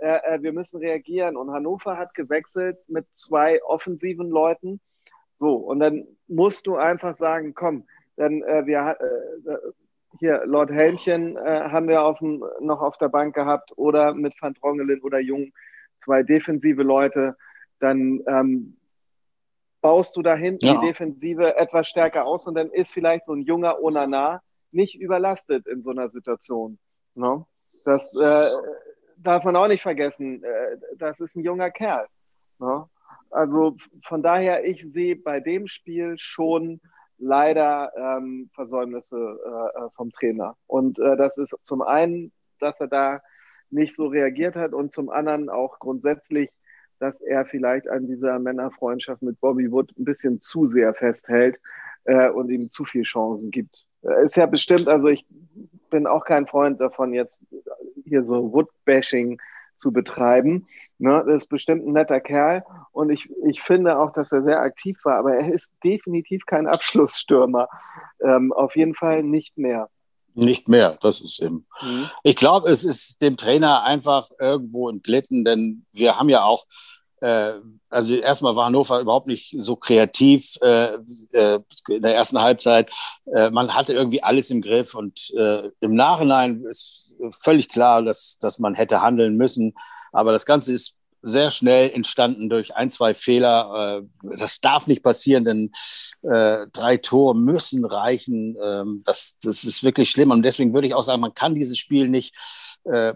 [0.01, 1.37] Äh, äh, wir müssen reagieren.
[1.37, 4.81] Und Hannover hat gewechselt mit zwei offensiven Leuten.
[5.37, 7.87] So, und dann musst du einfach sagen, komm,
[8.17, 9.57] dann äh, wir äh,
[10.19, 14.35] hier Lord Helmchen äh, haben wir auf dem, noch auf der Bank gehabt oder mit
[14.41, 15.53] Van Drongelen oder Jung
[16.03, 17.37] zwei defensive Leute.
[17.79, 18.77] Dann ähm,
[19.81, 20.75] baust du dahin ja.
[20.75, 25.67] die Defensive etwas stärker aus und dann ist vielleicht so ein junger Onana nicht überlastet
[25.67, 26.79] in so einer Situation.
[27.15, 27.37] No?
[27.37, 27.47] Ne?
[27.85, 28.49] Das äh,
[29.23, 30.43] darf man auch nicht vergessen.
[30.43, 32.07] Äh, das ist ein junger Kerl.
[32.59, 32.89] Ne?
[33.31, 36.81] Also von daher, ich sehe bei dem Spiel schon
[37.19, 40.57] leider ähm, Versäumnisse äh, äh, vom Trainer.
[40.67, 43.21] Und äh, das ist zum einen, dass er da
[43.71, 46.51] nicht so reagiert hat und zum anderen auch grundsätzlich,
[46.99, 51.61] dass er vielleicht an dieser Männerfreundschaft mit Bobby Wood ein bisschen zu sehr festhält
[52.05, 53.85] äh, und ihm zu viele Chancen gibt.
[54.03, 55.25] Äh, ist ja bestimmt, also ich
[55.91, 57.41] bin auch kein Freund davon, jetzt
[58.05, 59.41] hier so Wood-Bashing
[59.77, 60.67] zu betreiben.
[60.99, 64.61] Ne, das ist bestimmt ein netter Kerl und ich, ich finde auch, dass er sehr
[64.61, 67.69] aktiv war, aber er ist definitiv kein Abschlussstürmer.
[68.23, 69.89] Ähm, auf jeden Fall nicht mehr.
[70.35, 71.67] Nicht mehr, das ist eben.
[71.81, 72.11] Mhm.
[72.23, 76.67] Ich glaube, es ist dem Trainer einfach irgendwo entglitten, denn wir haben ja auch,
[77.21, 80.97] also erstmal war Hannover überhaupt nicht so kreativ äh,
[81.33, 82.91] äh, in der ersten Halbzeit.
[83.27, 88.39] Äh, man hatte irgendwie alles im Griff und äh, im Nachhinein ist völlig klar, dass,
[88.39, 89.75] dass man hätte handeln müssen.
[90.13, 94.03] Aber das Ganze ist sehr schnell entstanden durch ein, zwei Fehler.
[94.23, 95.73] Äh, das darf nicht passieren, denn
[96.23, 98.57] äh, drei Tore müssen reichen.
[98.63, 100.31] Ähm, das, das ist wirklich schlimm.
[100.31, 102.35] Und deswegen würde ich auch sagen, man kann dieses Spiel nicht
[102.85, 103.13] äh,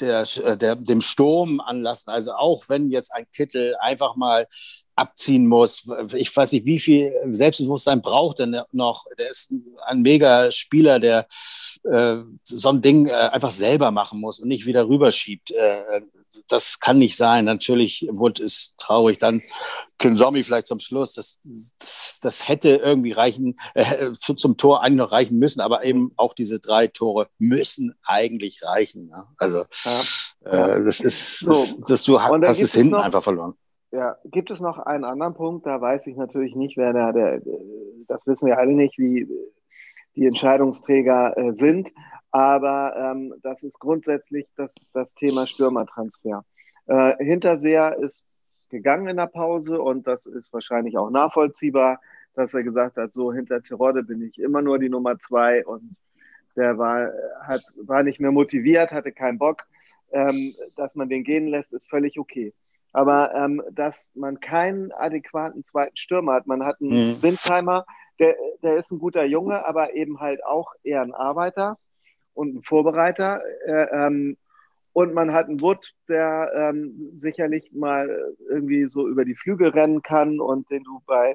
[0.00, 0.24] der,
[0.56, 2.10] der, dem Sturm anlassen.
[2.10, 4.46] Also auch wenn jetzt ein Kittel einfach mal
[4.96, 5.88] abziehen muss.
[6.14, 9.04] Ich weiß nicht, wie viel Selbstbewusstsein braucht er noch.
[9.18, 9.54] Der ist
[9.86, 11.26] ein mega Spieler, der
[11.84, 15.50] äh, so ein Ding äh, einfach selber machen muss und nicht wieder rüberschiebt.
[15.50, 16.02] Äh,
[16.48, 17.44] das kann nicht sein.
[17.44, 19.18] Natürlich, Wood ist traurig.
[19.18, 19.42] Dann
[19.98, 21.14] Kinsomi vielleicht zum Schluss.
[21.14, 21.40] Das,
[21.78, 25.60] das, das hätte irgendwie reichen, äh, zum Tor eigentlich noch reichen müssen.
[25.60, 29.08] Aber eben auch diese drei Tore müssen eigentlich reichen.
[29.08, 29.26] Ne?
[29.38, 29.64] Also,
[30.44, 30.76] ja.
[30.76, 33.54] äh, das ist, das, das du hast es hinten noch, einfach verloren.
[33.92, 35.66] Ja, gibt es noch einen anderen Punkt?
[35.66, 37.40] Da weiß ich natürlich nicht, wer der, der
[38.08, 39.28] das wissen wir alle nicht, wie
[40.16, 41.90] die Entscheidungsträger äh, sind.
[42.34, 46.44] Aber ähm, das ist grundsätzlich das, das Thema Stürmertransfer.
[46.86, 48.24] Äh, Hinterseher ist
[48.70, 52.00] gegangen in der Pause und das ist wahrscheinlich auch nachvollziehbar,
[52.34, 55.94] dass er gesagt hat, so hinter Terodde bin ich immer nur die Nummer zwei und
[56.56, 59.68] der war, hat, war nicht mehr motiviert, hatte keinen Bock.
[60.10, 62.52] Ähm, dass man den gehen lässt, ist völlig okay.
[62.92, 67.22] Aber ähm, dass man keinen adäquaten zweiten Stürmer hat, man hat einen mhm.
[67.22, 67.86] Windheimer,
[68.18, 71.76] der, der ist ein guter Junge, aber eben halt auch eher ein Arbeiter
[72.34, 73.42] und ein Vorbereiter.
[73.66, 74.36] Äh, ähm,
[74.92, 80.02] und man hat einen Wood, der ähm, sicherlich mal irgendwie so über die Flügel rennen
[80.02, 81.34] kann und den du bei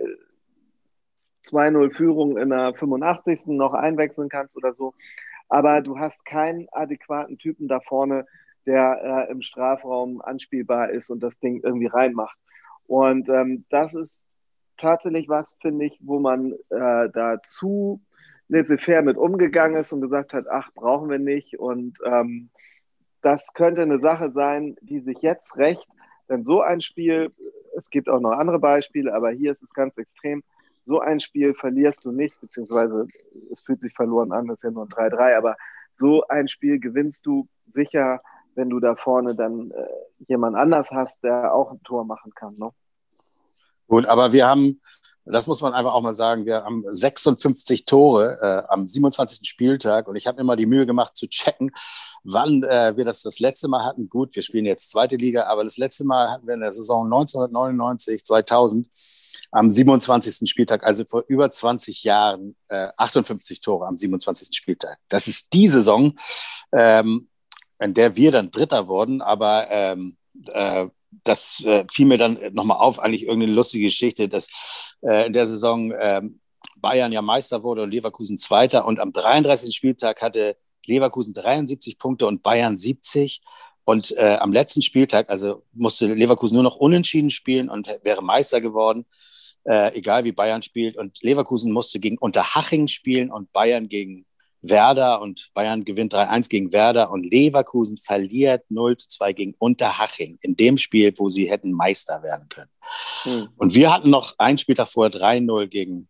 [1.46, 3.48] 2-0 Führung in der 85.
[3.48, 4.94] noch einwechseln kannst oder so.
[5.50, 8.26] Aber du hast keinen adäquaten Typen da vorne,
[8.66, 12.38] der äh, im Strafraum anspielbar ist und das Ding irgendwie reinmacht.
[12.86, 14.26] Und ähm, das ist
[14.78, 18.02] tatsächlich was, finde ich, wo man äh, da zu
[18.50, 21.58] laissez-faire mit umgegangen ist und gesagt hat, ach, brauchen wir nicht.
[21.58, 22.50] Und ähm,
[23.22, 25.88] das könnte eine Sache sein, die sich jetzt rächt.
[26.30, 27.32] Denn so ein Spiel,
[27.78, 30.44] es gibt auch noch andere Beispiele, aber hier ist es ganz extrem.
[30.86, 33.08] So ein Spiel verlierst du nicht, beziehungsweise
[33.52, 35.56] es fühlt sich verloren an, das ist ja nur ein 3-3, aber
[35.96, 38.22] so ein Spiel gewinnst du sicher
[38.60, 39.86] wenn du da vorne dann äh,
[40.28, 42.58] jemand anders hast, der auch ein Tor machen kann.
[42.58, 42.70] Ne?
[43.88, 44.82] Gut, aber wir haben
[45.26, 49.48] das muss man einfach auch mal sagen, wir haben 56 Tore äh, am 27.
[49.48, 51.72] Spieltag und ich habe mir mal die Mühe gemacht zu checken,
[52.24, 54.10] wann äh, wir das das letzte Mal hatten.
[54.10, 57.06] Gut, wir spielen jetzt zweite Liga, aber das letzte Mal hatten wir in der Saison
[57.06, 58.88] 1999, 2000
[59.52, 60.50] am 27.
[60.50, 64.50] Spieltag, also vor über 20 Jahren, äh, 58 Tore am 27.
[64.56, 64.98] Spieltag.
[65.10, 66.18] Das ist die Saison,
[66.72, 67.30] ähm,
[67.80, 70.88] in der wir dann Dritter wurden, aber ähm, äh,
[71.24, 74.48] das äh, fiel mir dann nochmal auf, eigentlich irgendeine lustige Geschichte, dass
[75.02, 76.22] äh, in der Saison äh,
[76.78, 79.76] Bayern ja Meister wurde und Leverkusen Zweiter und am 33.
[79.76, 83.42] Spieltag hatte Leverkusen 73 Punkte und Bayern 70.
[83.86, 88.62] Und äh, am letzten Spieltag, also musste Leverkusen nur noch unentschieden spielen und wäre Meister
[88.62, 89.06] geworden,
[89.64, 90.96] äh, egal wie Bayern spielt.
[90.96, 94.26] Und Leverkusen musste gegen Unterhaching spielen und Bayern gegen
[94.62, 100.78] Werder und Bayern gewinnt 3-1 gegen Werder und Leverkusen verliert 0-2 gegen Unterhaching in dem
[100.78, 102.72] Spiel, wo sie hätten Meister werden können.
[103.24, 103.50] Hm.
[103.56, 106.10] Und wir hatten noch einen Spieltag vorher 3-0 gegen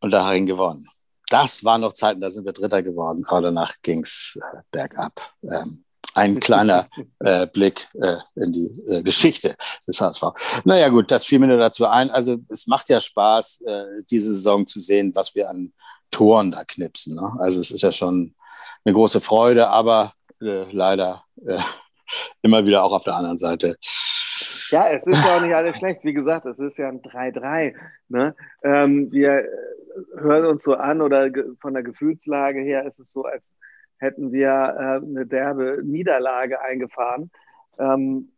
[0.00, 0.88] Unterhaching gewonnen.
[1.28, 5.34] Das waren noch Zeiten, da sind wir Dritter geworden, aber danach ging es äh, bergab.
[5.42, 6.88] Ähm, ein kleiner
[7.20, 10.62] äh, Blick äh, in die äh, Geschichte des HSV.
[10.64, 12.10] Naja gut, das fiel mir nur dazu ein.
[12.10, 15.72] Also es macht ja Spaß, äh, diese Saison zu sehen, was wir an
[16.10, 17.16] Toren da knipsen.
[17.16, 17.36] Ne?
[17.38, 18.34] Also es ist ja schon
[18.84, 21.58] eine große Freude, aber äh, leider äh,
[22.42, 23.76] immer wieder auch auf der anderen Seite.
[24.70, 26.04] Ja, es ist ja auch nicht alles schlecht.
[26.04, 27.74] Wie gesagt, es ist ja ein 3-3.
[28.08, 28.34] Ne?
[28.62, 29.46] Ähm, wir
[30.16, 33.44] hören uns so an oder von der Gefühlslage her ist es so, als
[33.98, 37.30] hätten wir äh, eine derbe Niederlage eingefahren.
[37.78, 38.30] Ähm,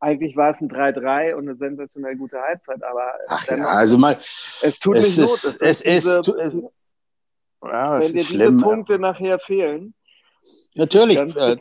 [0.00, 4.16] eigentlich war es ein 3-3 und eine sensationell gute Halbzeit, aber Ach ja, also mal,
[4.16, 5.68] es tut es nicht ist, Not.
[5.68, 6.62] Es, es ist, es,
[7.62, 9.94] ja, Wenn dir diese Punkte nachher fehlen.
[10.74, 11.18] Natürlich.
[11.18, 11.56] Äh,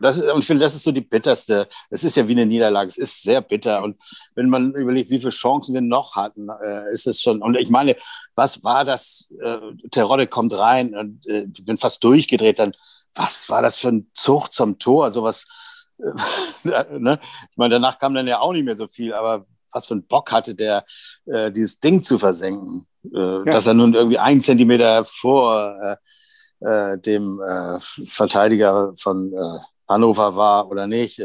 [0.00, 1.68] das ist, und ich finde, das ist so die bitterste.
[1.88, 2.88] Es ist ja wie eine Niederlage.
[2.88, 3.82] Es ist sehr bitter.
[3.82, 3.96] Und
[4.34, 7.40] wenn man überlegt, wie viele Chancen wir noch hatten, äh, ist es schon.
[7.40, 7.96] Und ich meine,
[8.34, 9.32] was war das?
[9.40, 9.58] Äh,
[9.90, 12.58] Terodde kommt rein und äh, ich bin fast durchgedreht.
[12.58, 12.74] Dann,
[13.14, 15.10] was war das für ein Zug zum Tor?
[15.10, 15.46] Sowas.
[15.98, 17.18] Äh, ne?
[17.50, 19.14] Ich meine, danach kam dann ja auch nicht mehr so viel.
[19.14, 20.84] Aber was für ein Bock hatte der,
[21.24, 22.86] äh, dieses Ding zu versenken?
[23.14, 23.44] Äh, ja.
[23.44, 25.96] dass er nun irgendwie ein Zentimeter vor äh,
[26.66, 29.32] äh, dem äh, Verteidiger von
[29.88, 31.22] Hannover war oder nicht.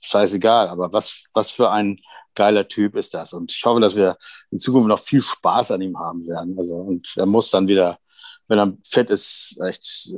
[0.00, 1.98] Scheißegal, aber was, was für ein
[2.34, 3.32] geiler Typ ist das.
[3.32, 4.16] Und ich hoffe, dass wir
[4.52, 6.56] in Zukunft noch viel Spaß an ihm haben werden.
[6.56, 7.98] Also, und er muss dann wieder,
[8.46, 10.14] wenn er fit ist, echt,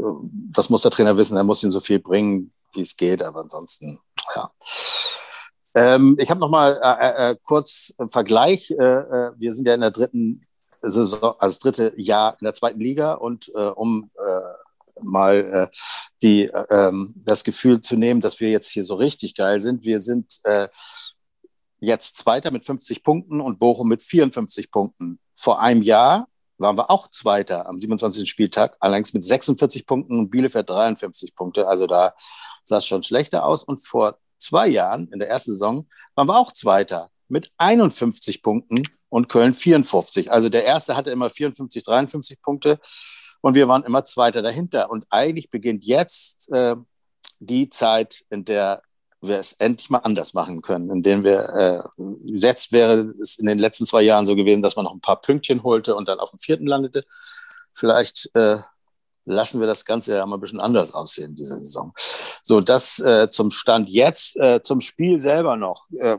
[0.52, 3.40] das muss der Trainer wissen, er muss ihm so viel bringen, wie es geht, aber
[3.40, 3.98] ansonsten,
[4.36, 4.50] ja.
[5.74, 8.70] Ähm, ich habe noch mal äh, äh, kurz einen Vergleich.
[8.72, 8.76] Äh,
[9.38, 10.46] wir sind ja in der dritten
[10.82, 15.76] Saison, also das dritte Jahr in der zweiten Liga und äh, um äh, mal äh,
[16.22, 19.84] die, ähm, das Gefühl zu nehmen, dass wir jetzt hier so richtig geil sind.
[19.84, 20.68] Wir sind äh,
[21.80, 25.18] jetzt Zweiter mit 50 Punkten und Bochum mit 54 Punkten.
[25.34, 28.28] Vor einem Jahr waren wir auch Zweiter am 27.
[28.28, 31.66] Spieltag, allerdings mit 46 Punkten und Bielefeld 53 Punkte.
[31.66, 32.14] Also da
[32.64, 33.62] sah es schon schlechter aus.
[33.62, 38.82] Und vor zwei Jahren, in der ersten Saison, waren wir auch Zweiter mit 51 Punkten
[39.10, 40.32] und Köln 54.
[40.32, 42.80] Also der erste hatte immer 54, 53 Punkte
[43.42, 44.90] und wir waren immer Zweiter dahinter.
[44.90, 46.76] Und eigentlich beginnt jetzt äh,
[47.40, 48.82] die Zeit, in der
[49.20, 53.46] wir es endlich mal anders machen können, in dem wir, äh, jetzt wäre es in
[53.46, 56.20] den letzten zwei Jahren so gewesen, dass man noch ein paar Pünktchen holte und dann
[56.20, 57.04] auf dem vierten landete.
[57.74, 58.60] Vielleicht äh,
[59.26, 61.92] lassen wir das Ganze ja mal ein bisschen anders aussehen, diese Saison.
[62.42, 65.86] So, das äh, zum Stand jetzt, äh, zum Spiel selber noch.
[65.98, 66.18] Äh,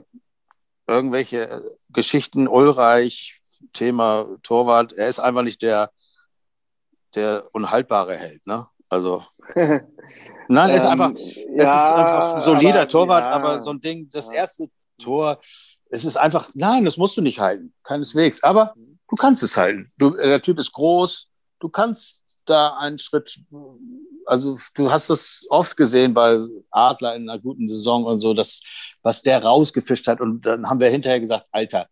[0.91, 3.41] irgendwelche äh, Geschichten, Ulreich,
[3.73, 5.91] Thema Torwart, er ist einfach nicht der,
[7.15, 8.67] der unhaltbare Held, ne?
[8.89, 9.23] Also.
[9.55, 13.31] Nein, er ist ähm, einfach, es ja, ist einfach ein solider aber, Torwart, ja.
[13.31, 14.67] aber so ein Ding, das erste
[15.01, 15.39] Tor,
[15.89, 18.43] es ist einfach, nein, das musst du nicht halten, keineswegs.
[18.43, 18.73] Aber
[19.09, 19.91] du kannst es halten.
[19.97, 21.27] Du, äh, der Typ ist groß,
[21.59, 23.39] du kannst da einen Schritt
[24.25, 26.37] also du hast das oft gesehen bei
[26.69, 28.61] Adler in einer guten Saison und so, dass,
[29.01, 30.21] was der rausgefischt hat.
[30.21, 31.87] Und dann haben wir hinterher gesagt, Alter,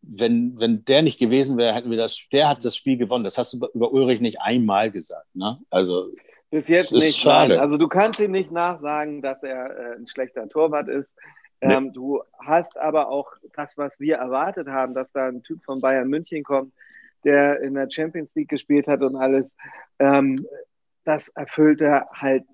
[0.00, 3.24] wenn, wenn der nicht gewesen wäre, hätten wir das, der hat das Spiel gewonnen.
[3.24, 5.26] Das hast du über Ulrich nicht einmal gesagt.
[5.34, 5.58] Ne?
[5.70, 6.10] Also
[6.50, 7.16] bis jetzt nicht.
[7.16, 7.60] Schade.
[7.60, 11.14] Also du kannst ihm nicht nachsagen, dass er äh, ein schlechter Torwart ist.
[11.60, 11.90] Ähm, nee.
[11.92, 16.08] Du hast aber auch das, was wir erwartet haben, dass da ein Typ von Bayern
[16.08, 16.72] München kommt,
[17.24, 19.56] der in der Champions League gespielt hat und alles.
[19.98, 20.46] Ähm,
[21.04, 22.44] das erfüllt er halt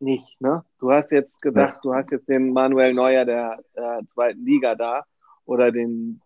[0.00, 0.40] nicht.
[0.40, 0.64] Ne?
[0.78, 1.80] Du hast jetzt gedacht, ja.
[1.82, 5.04] du hast jetzt den Manuel Neuer der äh, zweiten Liga da
[5.44, 6.20] oder den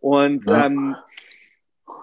[0.00, 0.66] und ja.
[0.66, 0.96] ähm,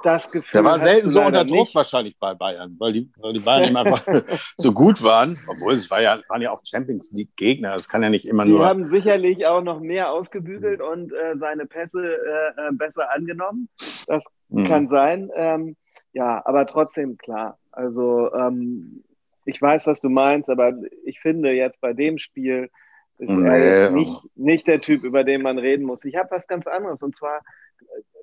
[0.04, 0.50] das Gefühl.
[0.54, 1.76] Der war selten so unter Druck nicht.
[1.76, 4.06] wahrscheinlich bei Bayern, weil die, weil die Bayern einfach
[4.58, 5.40] so gut waren.
[5.48, 7.74] Obwohl es war ja, waren ja auch Champions League-Gegner.
[7.74, 8.60] Es kann ja nicht immer die nur.
[8.60, 10.86] Die haben sicherlich auch noch mehr ausgebügelt mhm.
[10.86, 13.70] und äh, seine Pässe äh, äh, besser angenommen.
[14.08, 14.68] Das mhm.
[14.68, 15.32] kann sein.
[15.36, 15.76] Ähm,
[16.14, 17.58] ja, aber trotzdem klar.
[17.72, 19.04] Also ähm,
[19.46, 22.70] ich weiß, was du meinst, aber ich finde jetzt bei dem Spiel
[23.18, 23.48] ist nee.
[23.48, 26.04] er jetzt nicht, nicht der Typ, über den man reden muss.
[26.04, 27.42] Ich habe was ganz anderes und zwar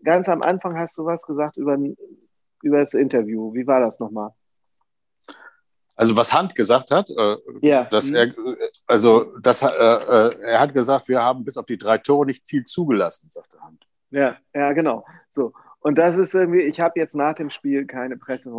[0.04, 1.78] ganz am Anfang hast du was gesagt über,
[2.62, 3.54] über das Interview.
[3.54, 4.30] Wie war das nochmal?
[5.94, 7.84] Also was Hand gesagt hat, äh, ja.
[7.84, 8.16] dass mhm.
[8.16, 8.34] er,
[8.86, 12.48] also dass, äh, äh, er hat gesagt, wir haben bis auf die drei Tore nicht
[12.48, 13.86] viel zugelassen, sagte Hand.
[14.10, 15.04] Ja, ja, genau.
[15.32, 15.52] So.
[15.80, 18.50] Und das ist irgendwie, ich habe jetzt nach dem Spiel keine Presse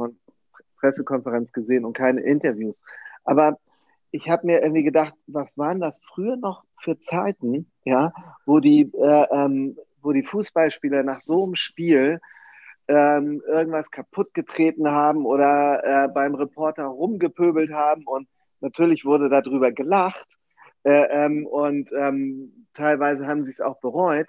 [0.79, 2.81] Pressekonferenz gesehen und keine Interviews.
[3.23, 3.57] Aber
[4.11, 8.13] ich habe mir irgendwie gedacht, was waren das früher noch für Zeiten, ja,
[8.45, 12.19] wo die äh, ähm, wo die Fußballspieler nach so einem Spiel
[12.87, 18.27] ähm, irgendwas kaputt getreten haben oder äh, beim Reporter rumgepöbelt haben und
[18.59, 20.27] natürlich wurde darüber gelacht
[20.83, 24.27] äh, ähm, und ähm, teilweise haben sie es auch bereut.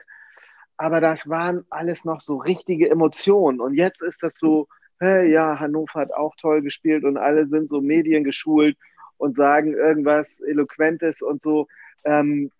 [0.76, 3.60] Aber das waren alles noch so richtige Emotionen.
[3.60, 7.68] Und jetzt ist das so, hey, ja, Hannover hat auch toll gespielt und alle sind
[7.68, 8.76] so mediengeschult
[9.18, 11.68] und sagen irgendwas Eloquentes und so.
[12.04, 12.50] Ähm,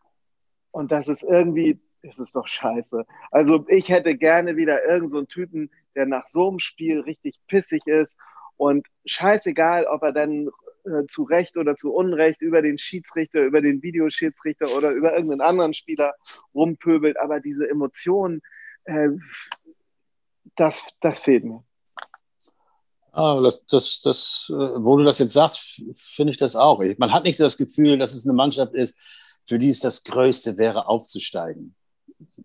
[0.71, 3.05] und das ist irgendwie ist es doch scheiße.
[3.31, 7.87] Also ich hätte gerne wieder irgendeinen so Typen, der nach so einem Spiel richtig pissig
[7.87, 8.17] ist
[8.57, 10.49] und scheißegal, ob er dann
[10.85, 15.41] äh, zu Recht oder zu Unrecht über den Schiedsrichter, über den Videoschiedsrichter oder über irgendeinen
[15.41, 16.15] anderen Spieler
[16.55, 18.43] rumpöbelt, aber diese Emotionen,
[18.85, 19.09] äh,
[20.57, 21.65] das, das fehlt mir.
[23.13, 26.83] Ah, das, das, das, äh, wo du das jetzt sagst, finde ich das auch.
[26.99, 28.99] Man hat nicht das Gefühl, dass es eine Mannschaft ist,
[29.47, 31.77] für die es das Größte wäre, aufzusteigen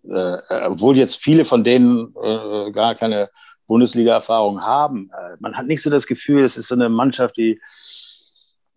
[0.04, 3.30] äh, obwohl jetzt viele von denen äh, gar keine
[3.66, 7.60] Bundesliga-Erfahrung haben, äh, man hat nicht so das Gefühl, es ist so eine Mannschaft, die,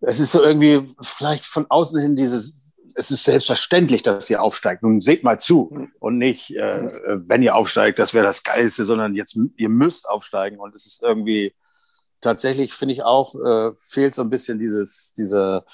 [0.00, 4.82] es ist so irgendwie vielleicht von außen hin dieses, es ist selbstverständlich, dass ihr aufsteigt.
[4.82, 6.88] Nun seht mal zu und nicht, äh,
[7.26, 11.02] wenn ihr aufsteigt, das wäre das Geilste, sondern jetzt, ihr müsst aufsteigen und es ist
[11.02, 11.54] irgendwie,
[12.20, 15.64] tatsächlich finde ich auch, äh, fehlt so ein bisschen dieses, dieser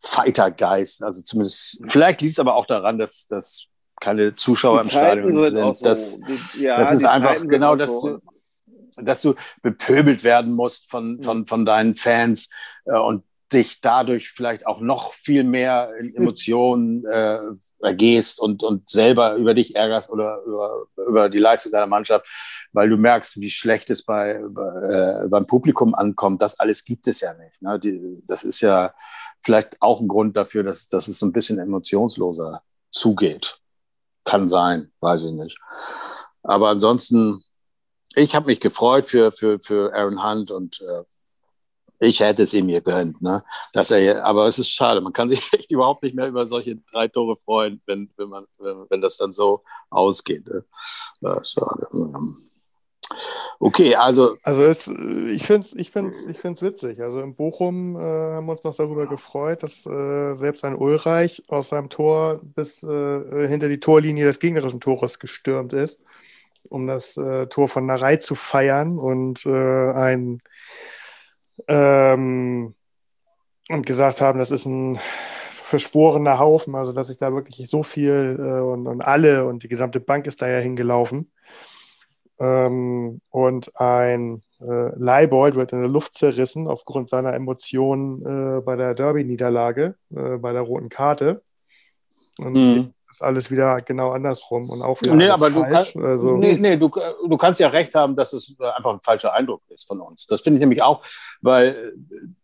[0.00, 1.02] Fightergeist.
[1.02, 3.66] Also zumindest, vielleicht liegt es aber auch daran, dass, dass
[4.00, 5.76] keine Zuschauer im Stadion sind.
[5.76, 8.08] So, das, die, ja, das ist einfach genau, dass so.
[8.08, 12.48] du, dass du bepöbelt werden musst von, von, von deinen Fans
[12.84, 17.38] äh, und dich dadurch vielleicht auch noch viel mehr in Emotionen äh,
[17.80, 22.26] ergehst und, und selber über dich ärgerst oder über, über die Leistung deiner Mannschaft,
[22.72, 26.42] weil du merkst, wie schlecht es bei äh, beim Publikum ankommt.
[26.42, 27.60] Das alles gibt es ja nicht.
[27.60, 27.78] Ne?
[27.78, 28.94] Die, das ist ja
[29.42, 33.60] vielleicht auch ein Grund dafür, dass, dass es so ein bisschen emotionsloser zugeht.
[34.26, 35.58] Kann sein, weiß ich nicht.
[36.42, 37.42] Aber ansonsten,
[38.14, 41.04] ich habe mich gefreut für, für, für Aaron Hunt und äh,
[41.98, 43.22] ich hätte es ihm gegönnt.
[43.22, 43.42] Ne?
[43.72, 46.76] Dass er, aber es ist schade, man kann sich echt überhaupt nicht mehr über solche
[46.92, 50.46] drei Tore freuen, wenn, wenn, man, wenn, wenn das dann so ausgeht.
[50.46, 50.64] Ne?
[51.20, 51.88] Ja, schade.
[53.58, 54.36] Okay, also.
[54.42, 57.00] Also es, ich finde es ich find's, ich find's witzig.
[57.00, 61.42] Also in Bochum äh, haben wir uns noch darüber gefreut, dass äh, selbst ein Ulreich
[61.48, 66.02] aus seinem Tor bis äh, hinter die Torlinie des gegnerischen Tores gestürmt ist,
[66.68, 70.42] um das äh, Tor von Narei zu feiern und äh, ein
[71.68, 72.74] ähm,
[73.68, 74.98] und gesagt haben, das ist ein
[75.50, 79.68] verschworener Haufen, also dass ich da wirklich so viel äh, und, und alle und die
[79.68, 81.32] gesamte Bank ist da ja hingelaufen.
[82.38, 88.76] Ähm, und ein äh, Leibold wird in der Luft zerrissen aufgrund seiner Emotionen äh, bei
[88.76, 91.42] der Derby-Niederlage, äh, bei der roten Karte.
[92.38, 92.94] Und mhm.
[93.10, 95.92] ist alles wieder genau andersrum und auch wieder nee, aber falsch.
[95.92, 99.00] Du, kann, also, nee, nee, du, du kannst ja recht haben, dass es einfach ein
[99.00, 100.26] falscher Eindruck ist von uns.
[100.26, 101.02] Das finde ich nämlich auch,
[101.40, 101.94] weil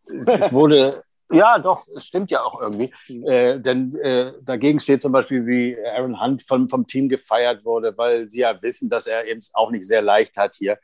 [0.06, 1.02] es wurde
[1.32, 2.92] ja, doch, es stimmt ja auch irgendwie.
[3.08, 7.96] Äh, denn äh, dagegen steht zum Beispiel, wie Aaron Hunt vom, vom Team gefeiert wurde,
[7.96, 10.78] weil sie ja wissen, dass er eben auch nicht sehr leicht hat hier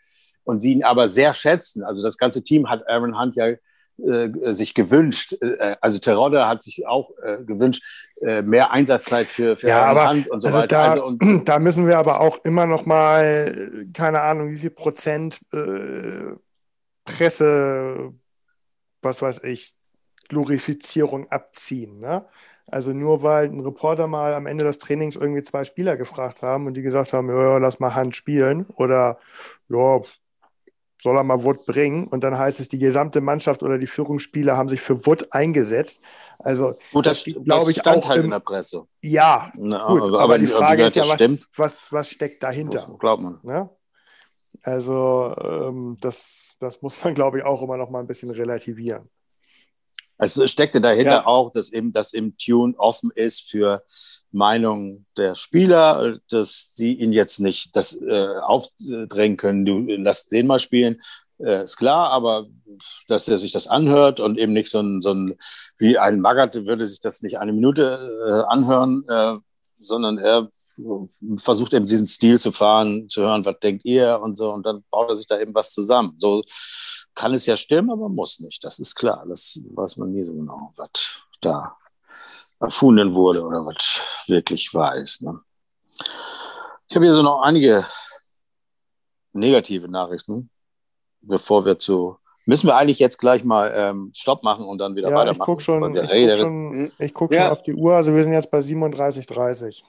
[0.44, 1.84] und sie ihn aber sehr schätzen.
[1.84, 3.54] Also das ganze Team hat Aaron Hunt ja
[3.98, 5.36] äh, sich gewünscht.
[5.40, 7.82] Äh, also Terodde hat sich auch äh, gewünscht,
[8.20, 10.68] äh, mehr Einsatzzeit für, für ja, Aaron Hunt und so also weiter.
[10.68, 14.70] Da, also und, da müssen wir aber auch immer noch mal, keine Ahnung, wie viel
[14.70, 15.40] Prozent
[17.04, 18.12] Presse,
[19.02, 19.74] was weiß ich,
[20.28, 22.00] Glorifizierung abziehen.
[22.00, 22.24] Ne?
[22.70, 26.66] Also nur weil ein Reporter mal am Ende des Trainings irgendwie zwei Spieler gefragt haben
[26.66, 29.18] und die gesagt haben, ja, lass mal Hand spielen oder
[29.68, 30.00] ja,
[31.02, 34.56] soll er mal Wood bringen und dann heißt es, die gesamte Mannschaft oder die Führungsspieler
[34.56, 36.00] haben sich für Wood eingesetzt.
[36.38, 38.86] Also gut, das, das glaube ich stand auch halt im, in der Presse.
[39.00, 42.72] Ja, Na, gut, aber, aber, die Frage ist ja, was, was, was, steckt dahinter?
[42.72, 43.38] Das glaubt man.
[43.42, 43.70] Ne?
[44.62, 49.08] Also ähm, das, das muss man, glaube ich, auch immer noch mal ein bisschen relativieren.
[50.18, 51.26] Also steckte dahinter ja.
[51.26, 53.84] auch, dass eben das im Tune offen ist für
[54.32, 59.64] Meinung der Spieler, dass sie ihn jetzt nicht das äh, aufdrängen können.
[59.64, 61.00] Du lass den mal spielen,
[61.38, 62.46] äh, ist klar, aber
[63.06, 65.36] dass er sich das anhört und eben nicht so ein, so ein
[65.78, 69.36] wie ein Magath würde sich das nicht eine Minute äh, anhören, äh,
[69.80, 70.50] sondern er
[71.36, 74.84] versucht eben diesen Stil zu fahren, zu hören, was denkt ihr und so und dann
[74.90, 76.14] baut er sich da eben was zusammen.
[76.18, 76.42] So
[77.18, 78.62] kann es ja stimmen, aber muss nicht.
[78.62, 79.26] Das ist klar.
[79.28, 81.76] Das weiß man nie so genau, was da
[82.60, 85.22] erfunden wurde oder was wirklich wahr ist.
[85.22, 85.40] Ne?
[86.88, 87.84] Ich habe hier so noch einige
[89.32, 90.48] negative Nachrichten,
[91.20, 92.18] bevor wir zu.
[92.48, 95.38] Müssen wir eigentlich jetzt gleich mal ähm, Stopp machen und dann wieder ja, weitermachen?
[95.38, 97.42] Ich gucke schon, ich guck schon, ich guck ja.
[97.42, 97.94] schon auf die Uhr.
[97.94, 99.82] Also wir sind jetzt bei 37,30.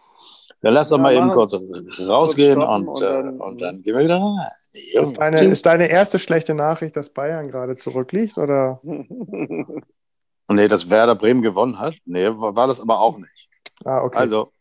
[0.60, 3.96] Dann lass doch ja, mal eben kurz rausgehen und, und, dann, äh, und dann gehen
[3.96, 4.50] wir wieder rein.
[4.74, 8.38] Ist deine, ist deine, erste schlechte Nachricht, dass Bayern gerade zurückliegt?
[8.38, 8.82] Oder?
[8.84, 11.96] nee, dass Werder Bremen gewonnen hat.
[12.04, 13.48] Nee, war, war das aber auch nicht.
[13.86, 14.18] Ah, okay.
[14.18, 14.52] Also,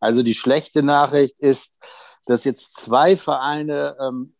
[0.00, 1.78] also die schlechte Nachricht ist,
[2.26, 4.34] dass jetzt zwei Vereine ähm,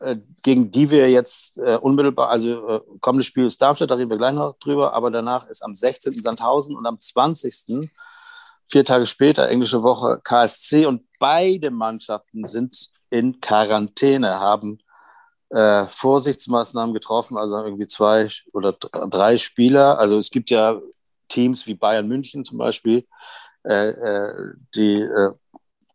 [0.00, 4.10] äh, gegen die wir jetzt äh, unmittelbar, also äh, kommendes Spiel ist Darmstadt, da reden
[4.10, 6.22] wir gleich noch drüber, aber danach ist am 16.
[6.22, 7.90] Sandhausen und am 20.
[8.70, 14.78] vier Tage später, englische Woche, KSC und beide Mannschaften sind in Quarantäne, haben
[15.50, 19.98] äh, Vorsichtsmaßnahmen getroffen, also irgendwie zwei oder drei Spieler.
[19.98, 20.78] Also es gibt ja
[21.28, 23.06] Teams wie Bayern München zum Beispiel,
[23.64, 25.08] äh, äh, die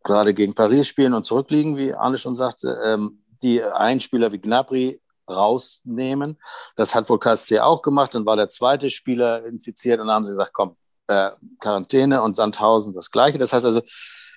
[0.04, 2.80] gerade gegen Paris spielen und zurückliegen, wie Arne schon sagte.
[2.86, 6.38] Ähm, die einen Spieler wie Gnabry rausnehmen.
[6.76, 8.16] Das hat wohl KSC auch gemacht.
[8.16, 10.76] Dann war der zweite Spieler infiziert und dann haben sie gesagt, komm,
[11.08, 13.38] äh, Quarantäne und Sandhausen das gleiche.
[13.38, 13.82] Das heißt also,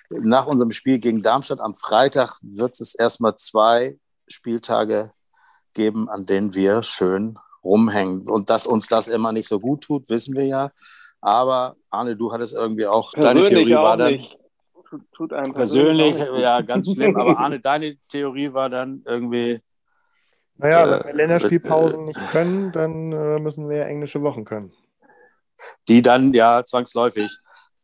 [0.09, 3.97] nach unserem Spiel gegen Darmstadt am Freitag wird es erstmal zwei
[4.27, 5.11] Spieltage
[5.73, 8.27] geben, an denen wir schön rumhängen.
[8.29, 10.71] Und dass uns das immer nicht so gut tut, wissen wir ja.
[11.19, 14.37] Aber Arne, du hattest irgendwie auch, Persönlich deine Theorie war dann, nicht
[14.89, 17.15] tut, tut einem persönlich, persönlich ja, ganz schlimm.
[17.15, 19.61] Aber Arne, deine Theorie war dann irgendwie.
[20.55, 24.73] Naja, äh, wenn wir Länderspielpausen äh, nicht können, dann äh, müssen wir englische Wochen können.
[25.87, 27.31] Die dann ja zwangsläufig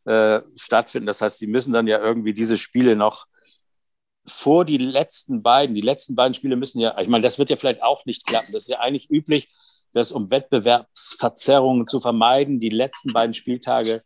[0.04, 1.06] äh, stattfinden.
[1.06, 3.26] Das heißt, sie müssen dann ja irgendwie diese Spiele noch
[4.26, 7.56] vor die letzten beiden, die letzten beiden Spiele müssen ja, ich meine, das wird ja
[7.56, 8.48] vielleicht auch nicht klappen.
[8.52, 9.48] Das ist ja eigentlich üblich,
[9.92, 14.02] dass um Wettbewerbsverzerrungen zu vermeiden, die letzten beiden Spieltage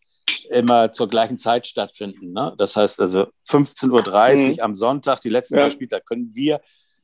[0.50, 2.32] immer zur gleichen Zeit stattfinden.
[2.32, 2.54] Ne?
[2.58, 4.60] Das heißt also 15.30 Uhr mhm.
[4.60, 5.70] am Sonntag, die letzten ja.
[5.70, 6.60] Spiele, da können wir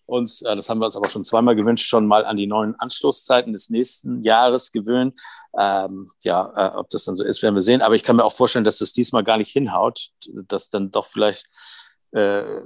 [0.07, 2.75] uns, äh, das haben wir uns aber schon zweimal gewünscht, schon mal an die neuen
[2.79, 5.14] Anstoßzeiten des nächsten Jahres gewöhnen.
[5.59, 7.83] Ähm, ja, äh, ob das dann so ist, werden wir sehen.
[7.83, 10.11] Aber ich kann mir auch vorstellen, dass das diesmal gar nicht hinhaut,
[10.49, 11.47] dass dann doch vielleicht
[12.12, 12.61] äh,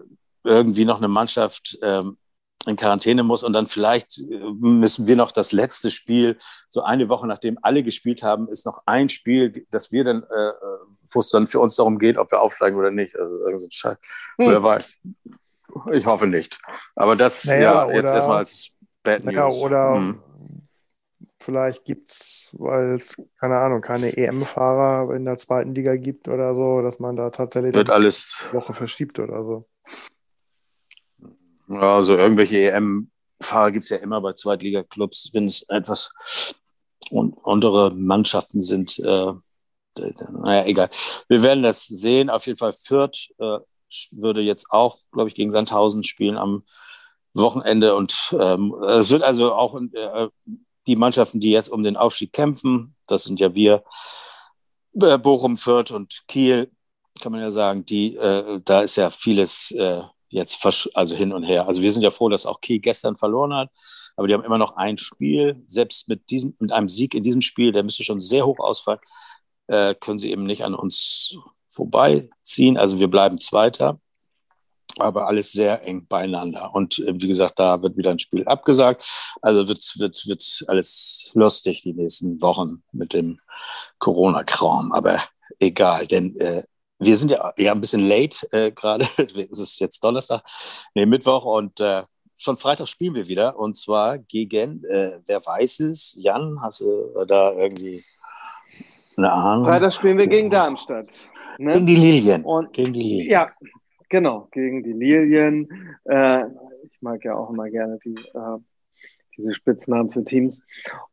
[0.44, 2.18] irgendwie noch eine Mannschaft ähm,
[2.66, 6.36] in Quarantäne muss und dann vielleicht äh, müssen wir noch das letzte Spiel,
[6.68, 10.52] so eine Woche nachdem alle gespielt haben, ist noch ein Spiel, das wir dann, äh,
[11.10, 13.16] wo es dann für uns darum geht, ob wir aufsteigen oder nicht.
[13.16, 13.98] Also irgend so ein Scheiß.
[14.38, 14.50] Hm.
[14.50, 15.00] Wer weiß.
[15.92, 16.58] Ich hoffe nicht.
[16.96, 18.70] Aber das naja, ja jetzt erstmal als
[19.02, 19.34] Bad News.
[19.34, 20.22] Naja, oder hm.
[21.38, 26.54] vielleicht gibt es, weil es, keine Ahnung, keine EM-Fahrer in der zweiten Liga gibt oder
[26.54, 29.68] so, dass man da tatsächlich Wird alles Woche verschiebt oder so.
[31.68, 36.12] Ja, also irgendwelche EM-Fahrer gibt es ja immer bei Zweitliga-Clubs, wenn es etwas
[37.10, 38.98] un untere Mannschaften sind.
[38.98, 39.32] Äh,
[40.30, 40.90] naja, egal.
[41.28, 42.30] Wir werden das sehen.
[42.30, 43.58] Auf jeden Fall Fürth äh,
[44.12, 46.64] würde jetzt auch, glaube ich, gegen Sandhausen spielen am
[47.34, 47.94] Wochenende.
[47.96, 50.28] Und ähm, es wird also auch äh,
[50.86, 53.84] die Mannschaften, die jetzt um den Aufstieg kämpfen, das sind ja wir,
[55.00, 56.70] äh, Bochum, Fürth und Kiel,
[57.20, 60.64] kann man ja sagen, die, äh, da ist ja vieles äh, jetzt
[60.94, 61.66] also hin und her.
[61.66, 63.70] Also wir sind ja froh, dass auch Kiel gestern verloren hat,
[64.16, 65.62] aber die haben immer noch ein Spiel.
[65.66, 69.00] Selbst mit diesem, mit einem Sieg in diesem Spiel, der müsste schon sehr hoch ausfallen,
[69.68, 72.76] äh, können sie eben nicht an uns vorbeiziehen.
[72.76, 74.00] Also wir bleiben Zweiter,
[74.98, 76.74] aber alles sehr eng beieinander.
[76.74, 79.08] Und äh, wie gesagt, da wird wieder ein Spiel abgesagt.
[79.42, 83.40] Also wird, wird, wird alles lustig die nächsten Wochen mit dem
[83.98, 84.92] Corona-Kram.
[84.92, 85.22] Aber
[85.58, 86.64] egal, denn äh,
[86.98, 89.06] wir sind ja, ja ein bisschen late äh, gerade.
[89.50, 90.42] es ist jetzt Donnerstag,
[90.94, 92.02] nee, Mittwoch und äh,
[92.36, 97.24] schon Freitag spielen wir wieder und zwar gegen, äh, wer weiß es, Jan, hast du
[97.26, 98.04] da irgendwie
[99.16, 99.64] eine Ahnung?
[99.64, 101.08] Freitag spielen wir gegen Darmstadt.
[101.58, 101.72] Ne?
[101.72, 102.44] Gegen die Lilien.
[102.44, 103.30] Und, gegen die Lilien.
[103.30, 103.50] Ja,
[104.08, 105.68] genau, gegen die Lilien.
[106.04, 106.44] Äh,
[106.84, 108.58] ich mag ja auch immer gerne die, äh,
[109.36, 110.62] diese Spitznamen für Teams.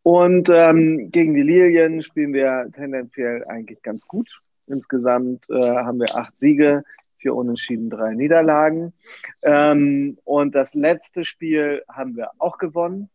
[0.03, 4.29] Und ähm, gegen die Lilien spielen wir tendenziell eigentlich ganz gut
[4.67, 6.83] Insgesamt äh, haben wir acht Siege,
[7.17, 8.93] vier Unentschieden, drei Niederlagen.
[9.43, 13.09] Ähm, und das letzte Spiel haben wir auch gewonnen.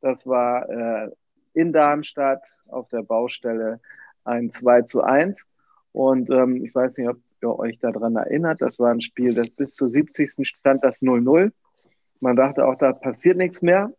[0.00, 1.10] Das war äh,
[1.54, 3.80] in Darmstadt auf der Baustelle
[4.24, 5.44] ein 2 zu 1.
[5.92, 9.50] Und ähm, ich weiß nicht, ob ihr euch daran erinnert, das war ein Spiel, das
[9.50, 10.46] bis zur 70.
[10.46, 11.52] stand das 0-0.
[12.20, 13.90] Man dachte auch, da passiert nichts mehr.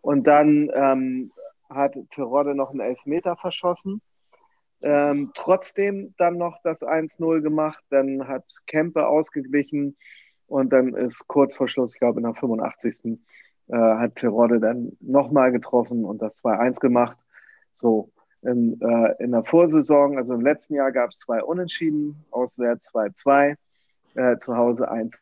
[0.00, 1.32] Und dann ähm,
[1.68, 4.00] hat Terodde noch einen Elfmeter verschossen.
[4.82, 7.84] Ähm, trotzdem dann noch das 1-0 gemacht.
[7.90, 9.96] Dann hat Kempe ausgeglichen.
[10.46, 13.18] Und dann ist kurz vor Schluss, ich glaube in der 85.
[13.68, 17.16] Äh, hat Terodde dann nochmal getroffen und das 2-1 gemacht.
[17.74, 18.12] So,
[18.42, 23.56] in, äh, in der Vorsaison, also im letzten Jahr gab es zwei Unentschieden, auswärts 2-2,
[24.14, 25.18] äh, zu Hause 1.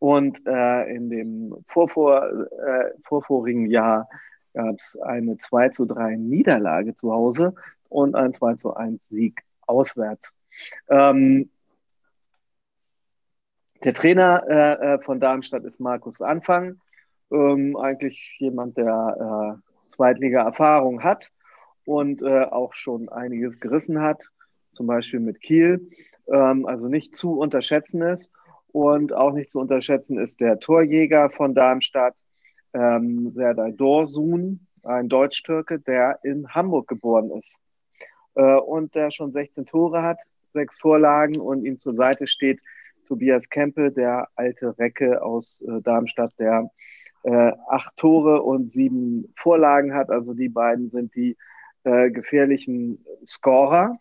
[0.00, 4.08] Und äh, in dem vorvor, äh, vorvorigen Jahr
[4.52, 7.54] gab es eine 2 zu 3 Niederlage zu Hause
[7.92, 10.34] und ein 2 zu 1 Sieg auswärts.
[10.88, 11.50] Ähm,
[13.84, 16.80] der Trainer äh, äh, von Darmstadt ist Markus Anfang,
[17.32, 21.30] ähm, eigentlich jemand, der äh, Zweitliga-Erfahrung hat
[21.84, 24.22] und äh, auch schon einiges gerissen hat,
[24.72, 25.90] zum Beispiel mit Kiel.
[26.28, 28.30] Ähm, also nicht zu unterschätzen ist.
[28.68, 32.14] Und auch nicht zu unterschätzen ist der Torjäger von Darmstadt,
[32.72, 37.60] ähm, Serdar Dorsun, ein Deutsch-Türke, der in Hamburg geboren ist.
[38.34, 40.18] Äh, und der schon 16 Tore hat,
[40.52, 42.60] sechs Vorlagen und ihm zur Seite steht
[43.08, 46.70] Tobias Kempe, der alte Recke aus äh, Darmstadt, der
[47.24, 50.10] äh, acht Tore und sieben Vorlagen hat.
[50.10, 51.36] Also die beiden sind die
[51.84, 53.98] äh, gefährlichen Scorer.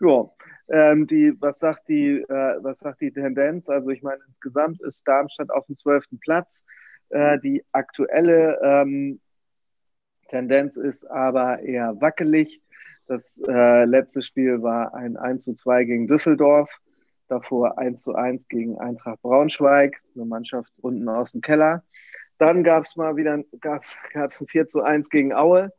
[0.00, 0.30] Ja,
[0.68, 3.68] ähm, die, was sagt die, äh, was sagt die Tendenz?
[3.68, 6.64] Also ich meine, insgesamt ist Darmstadt auf dem zwölften Platz.
[7.10, 9.20] Äh, die aktuelle ähm,
[10.28, 12.62] Tendenz ist aber eher wackelig.
[13.10, 16.70] Das äh, letzte Spiel war ein 1 zu 2 gegen Düsseldorf,
[17.26, 21.82] davor 1 zu 1 gegen Eintracht Braunschweig, eine Mannschaft unten aus dem Keller.
[22.38, 25.72] Dann gab es mal wieder gab's, gab's ein 4 zu 1 gegen Aue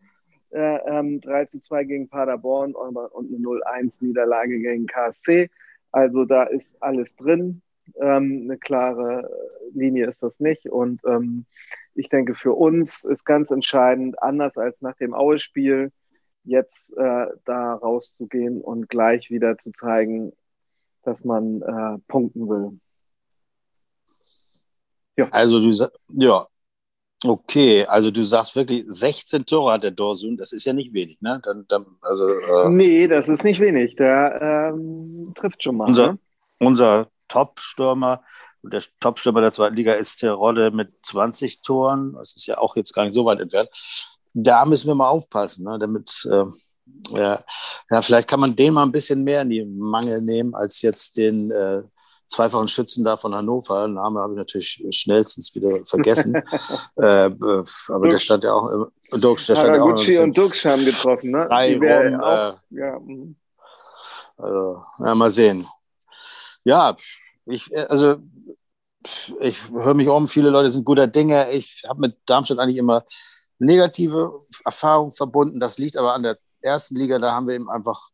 [0.50, 5.50] äh, ähm, 3 zu 2 gegen Paderborn und eine 0-1 Niederlage gegen KSC.
[5.94, 7.62] Also da ist alles drin.
[7.96, 9.30] Ähm, eine klare
[9.74, 10.66] Linie ist das nicht.
[10.66, 11.46] Und ähm,
[11.96, 15.94] ich denke, für uns ist ganz entscheidend, anders als nach dem Aue-Spiel,
[16.44, 20.34] jetzt äh, da rauszugehen und gleich wieder zu zeigen,
[21.04, 22.80] dass man äh, punkten will.
[25.18, 25.28] Ja.
[25.30, 25.72] Also du
[26.10, 26.48] ja,
[27.24, 31.22] Okay, also du sagst wirklich 16 Tore hat der Dorsun, das ist ja nicht wenig,
[31.22, 31.40] ne?
[31.44, 33.96] Dann, dann, also, äh, nee, das ist nicht wenig.
[33.96, 35.88] Der ähm, trifft schon mal.
[35.88, 36.20] Unser, ne?
[36.58, 38.24] unser Top-Stürmer,
[38.64, 42.14] der Top-Stürmer der zweiten Liga ist der Rodde mit 20 Toren.
[42.14, 43.70] Das ist ja auch jetzt gar nicht so weit entfernt.
[44.34, 45.78] Da müssen wir mal aufpassen, ne?
[45.80, 46.46] damit, äh,
[47.18, 47.44] ja,
[47.90, 51.18] ja, vielleicht kann man den mal ein bisschen mehr in die Mangel nehmen als jetzt
[51.18, 51.84] den äh,
[52.32, 53.88] zweifachen Schützen da von Hannover.
[53.88, 56.36] Name habe ich natürlich schnellstens wieder vergessen.
[56.96, 58.10] äh, aber Dux.
[58.10, 59.48] der stand ja auch im Dux.
[59.48, 61.48] Der stand ja auch und Dux haben getroffen, ne?
[61.48, 63.00] Drei rum, auch, äh, ja.
[63.00, 63.36] Mhm.
[64.38, 65.68] Also, ja, mal sehen.
[66.64, 66.96] Ja,
[67.46, 68.18] ich, also
[69.40, 71.52] ich höre mich um, viele Leute sind guter Dinge.
[71.52, 73.04] Ich habe mit Darmstadt eigentlich immer
[73.62, 75.60] negative Erfahrungen verbunden.
[75.60, 78.10] Das liegt aber an der ersten Liga, da haben wir eben einfach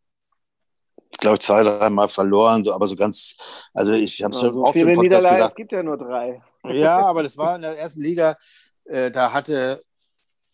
[1.20, 3.38] glaube ich, zwei, dreimal verloren, so, aber so ganz,
[3.74, 5.50] also ich habe es schon oft im Podcast gesagt.
[5.50, 6.44] Es gibt ja nur drei.
[6.66, 8.38] Ja, aber das war in der ersten Liga,
[8.84, 9.84] äh, da hatte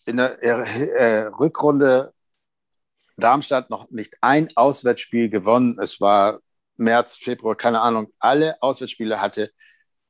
[0.06, 2.14] in der äh, Rückrunde
[3.18, 5.80] Darmstadt noch nicht ein Auswärtsspiel gewonnen.
[5.82, 6.40] Es war
[6.78, 8.12] März, Februar, keine Ahnung.
[8.20, 9.52] Alle Auswärtsspiele hatte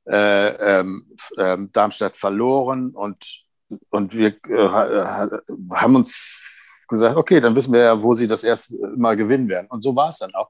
[0.06, 3.44] äh, ähm, ähm Darmstadt verloren und,
[3.90, 5.30] und wir äh,
[5.72, 6.40] haben uns
[6.88, 9.68] gesagt, okay, dann wissen wir ja, wo sie das erste Mal gewinnen werden.
[9.70, 10.50] Und so war es dann auch.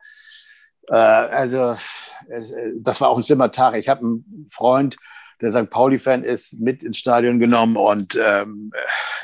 [0.90, 1.76] Äh, also,
[2.78, 3.76] das war auch ein schlimmer Tag.
[3.76, 4.98] Ich habe einen Freund,
[5.42, 5.70] der St.
[5.70, 8.72] Pauli-Fan ist, mit ins Stadion genommen und ähm,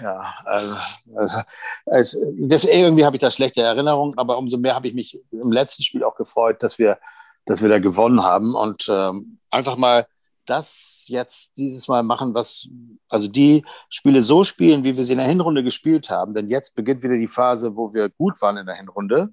[0.02, 0.76] ja, also,
[1.16, 1.38] also,
[1.86, 5.52] also das, irgendwie habe ich da schlechte Erinnerungen, aber umso mehr habe ich mich im
[5.52, 6.98] letzten Spiel auch gefreut, dass wir,
[7.46, 10.08] dass wir da gewonnen haben und ähm, einfach mal
[10.50, 12.68] das jetzt dieses Mal machen, was,
[13.08, 16.34] also die Spiele so spielen, wie wir sie in der Hinrunde gespielt haben.
[16.34, 19.30] Denn jetzt beginnt wieder die Phase, wo wir gut waren in der Hinrunde.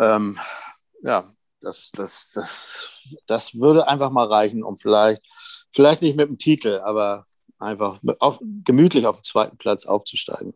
[0.00, 0.38] Ähm,
[1.02, 2.90] ja, das, das, das,
[3.26, 5.22] das würde einfach mal reichen, um vielleicht,
[5.72, 7.26] vielleicht nicht mit dem Titel, aber
[7.58, 10.54] einfach auf, gemütlich auf den zweiten Platz aufzusteigen.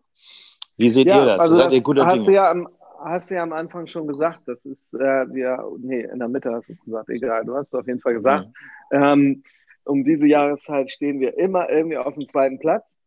[0.76, 1.40] Wie seht ja, ihr das?
[1.42, 2.26] Also Seid das ihr guter hast Dinge?
[2.26, 2.68] Du ja am,
[3.04, 6.52] hast du ja am Anfang schon gesagt, das ist, äh, wir, nee, in der Mitte
[6.52, 8.48] hast du es gesagt, egal, du hast es auf jeden Fall gesagt.
[8.90, 9.12] Ja.
[9.12, 9.42] Ähm,
[9.84, 12.98] um diese Jahreszeit stehen wir immer irgendwie auf dem zweiten Platz.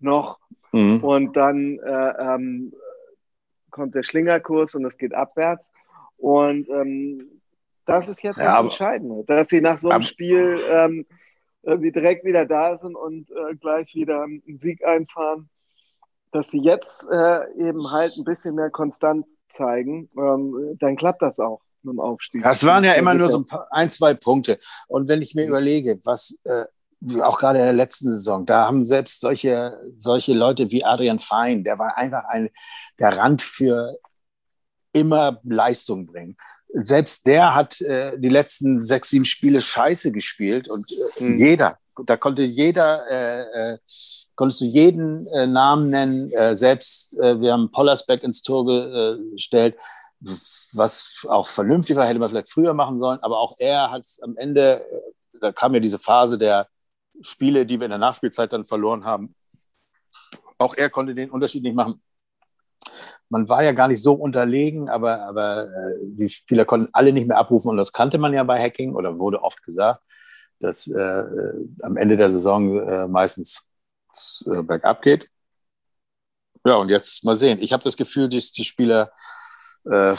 [0.00, 0.38] Noch.
[0.72, 1.04] Mhm.
[1.04, 2.72] Und dann äh, ähm,
[3.70, 5.70] kommt der Schlingerkurs und es geht abwärts.
[6.16, 7.18] Und ähm,
[7.84, 11.04] Das ist jetzt ja, das Entscheidende, dass sie nach so einem Spiel ähm,
[11.62, 15.48] irgendwie direkt wieder da sind und äh, gleich wieder einen Sieg einfahren.
[16.32, 21.38] Dass sie jetzt äh, eben halt ein bisschen mehr Konstant zeigen, ähm, dann klappt das
[21.38, 22.42] auch mit dem Aufstieg.
[22.42, 24.58] Das waren ja immer nur so ein, paar, ein zwei Punkte.
[24.88, 26.64] Und wenn ich mir überlege, was äh,
[27.20, 31.64] auch gerade in der letzten Saison, da haben selbst solche, solche Leute wie Adrian Fein,
[31.64, 32.50] der war einfach ein
[32.96, 33.96] Garant für
[34.92, 36.36] immer Leistung bringen.
[36.74, 40.86] Selbst der hat äh, die letzten sechs, sieben Spiele scheiße gespielt und
[41.18, 41.38] äh, mhm.
[41.38, 43.78] jeder, da konnte jeder, äh, äh,
[44.34, 48.64] konntest du jeden äh, Namen nennen, äh, selbst äh, wir haben Pollersbeck ins Tor
[49.32, 49.76] gestellt,
[50.72, 54.36] was auch vernünftig war, hätte man vielleicht früher machen sollen, aber auch er hat am
[54.36, 54.84] Ende,
[55.40, 56.66] da kam ja diese Phase der
[57.20, 59.34] Spiele, die wir in der Nachspielzeit dann verloren haben.
[60.58, 62.00] Auch er konnte den Unterschied nicht machen.
[63.28, 67.26] Man war ja gar nicht so unterlegen, aber, aber äh, die Spieler konnten alle nicht
[67.26, 67.70] mehr abrufen.
[67.70, 70.02] Und das kannte man ja bei Hacking oder wurde oft gesagt,
[70.62, 71.24] dass äh,
[71.82, 73.68] am Ende der Saison äh, meistens
[74.46, 75.28] äh, bergab geht.
[76.64, 77.60] Ja, und jetzt mal sehen.
[77.60, 79.10] Ich habe das Gefühl, dass die Spieler
[79.84, 80.14] äh,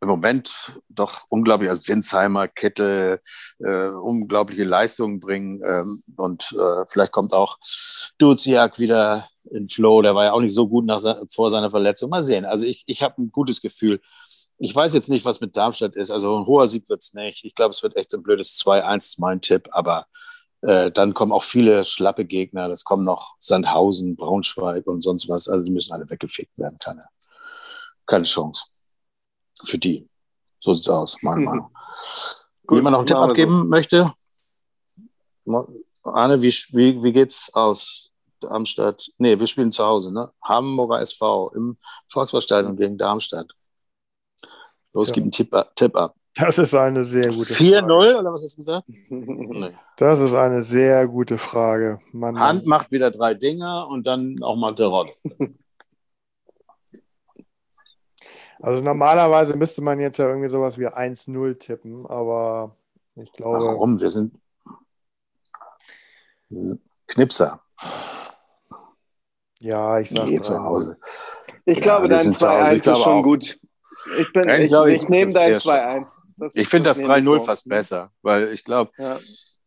[0.00, 3.20] im Moment doch unglaublich, als Winsheimer, Kettel,
[3.58, 5.62] äh, unglaubliche Leistungen bringen.
[5.64, 7.58] Ähm, und äh, vielleicht kommt auch
[8.18, 10.02] Duziak wieder in Flow.
[10.02, 12.10] Der war ja auch nicht so gut nach, vor seiner Verletzung.
[12.10, 12.44] Mal sehen.
[12.44, 14.00] Also ich, ich habe ein gutes Gefühl.
[14.58, 16.10] Ich weiß jetzt nicht, was mit Darmstadt ist.
[16.10, 17.44] Also ein hoher Sieg wird es nicht.
[17.44, 19.68] Ich glaube, es wird echt so ein blödes 2-1, ist mein Tipp.
[19.72, 20.06] Aber
[20.60, 22.68] äh, dann kommen auch viele schlappe Gegner.
[22.68, 25.48] Das kommen noch Sandhausen, Braunschweig und sonst was.
[25.48, 26.78] Also die müssen alle weggefegt werden.
[26.78, 27.04] Keine,
[28.06, 28.64] keine Chance
[29.62, 30.08] für die.
[30.60, 31.44] So sieht's aus, meiner mhm.
[31.44, 31.76] Meinung.
[32.66, 33.64] Gut, Jemand noch einen Tipp abgeben so.
[33.64, 34.14] möchte?
[36.02, 38.10] Arne, wie, wie, wie geht's aus?
[38.40, 40.30] Darmstadt, nee, wir spielen zu Hause, ne?
[40.42, 41.78] Hamburger SV im
[42.08, 43.50] Volkswagenstadion gegen Darmstadt.
[44.94, 45.14] Los, ja.
[45.14, 46.14] gib einen Tipp, Tipp ab.
[46.36, 48.88] Das ist eine sehr gute 4-0 oder was hast du gesagt?
[49.08, 49.70] nee.
[49.96, 52.00] Das ist eine sehr gute Frage.
[52.12, 55.10] Man, Hand macht wieder drei Dinger und dann auch mal der Rod.
[58.60, 62.74] Also normalerweise müsste man jetzt ja irgendwie sowas wie 1-0 tippen, aber
[63.14, 63.66] ich glaube.
[63.66, 64.00] Warum?
[64.00, 64.34] Wir sind
[67.06, 67.60] Knipser.
[69.60, 70.98] Ja, ich sage zu Hause.
[71.64, 73.58] Ich glaube, dein 2-1 ist schon gut.
[74.18, 76.06] Ich, bin, ich, ich, ich nehme dein 2-1.
[76.54, 79.16] Ich finde das 3-0 fast besser, weil ich glaube, ja.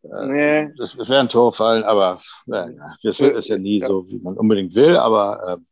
[0.02, 0.72] äh, nee.
[0.76, 2.18] das, das wäre ein Tor fallen, aber
[2.52, 2.66] äh,
[3.02, 3.86] das ist ja nie ja.
[3.86, 5.62] so, wie man unbedingt will, aber äh,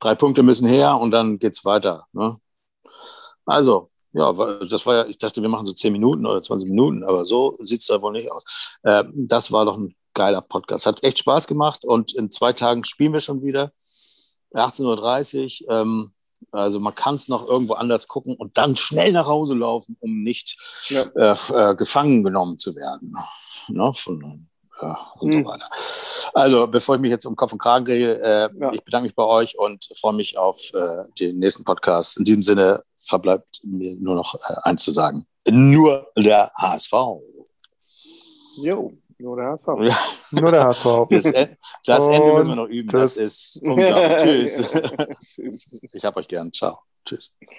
[0.00, 2.06] Drei Punkte müssen her und dann geht es weiter.
[2.12, 2.36] Ne?
[3.46, 4.32] Also, ja,
[4.64, 7.56] das war ja, ich dachte, wir machen so 10 Minuten oder 20 Minuten, aber so
[7.60, 8.78] sieht es da wohl nicht aus.
[8.82, 10.86] Äh, das war doch ein geiler Podcast.
[10.86, 13.72] Hat echt Spaß gemacht und in zwei Tagen spielen wir schon wieder.
[14.54, 15.70] 18.30 Uhr.
[15.70, 16.12] Ähm,
[16.50, 20.22] also man kann es noch irgendwo anders gucken und dann schnell nach Hause laufen, um
[20.22, 21.02] nicht ja.
[21.14, 23.16] äh, äh, gefangen genommen zu werden.
[23.68, 24.48] Ne, von,
[25.18, 25.44] und hm.
[25.44, 25.70] so weiter.
[26.34, 28.72] Also, bevor ich mich jetzt um Kopf und Kragen drehe, äh, ja.
[28.72, 32.18] ich bedanke mich bei euch und freue mich auf äh, den nächsten Podcast.
[32.18, 35.26] In diesem Sinne verbleibt mir nur noch äh, eins zu sagen.
[35.48, 36.92] Nur der HSV.
[38.62, 38.92] Jo,
[39.22, 39.66] nur der HSV.
[39.80, 40.40] Ja.
[40.40, 40.86] Nur der HSV.
[41.08, 41.22] Das,
[41.84, 42.88] das Ende müssen wir noch üben.
[42.88, 44.50] Das, das ist unglaublich.
[44.52, 44.62] Tschüss.
[45.92, 46.52] ich habe euch gern.
[46.52, 46.80] Ciao.
[47.04, 47.34] Tschüss.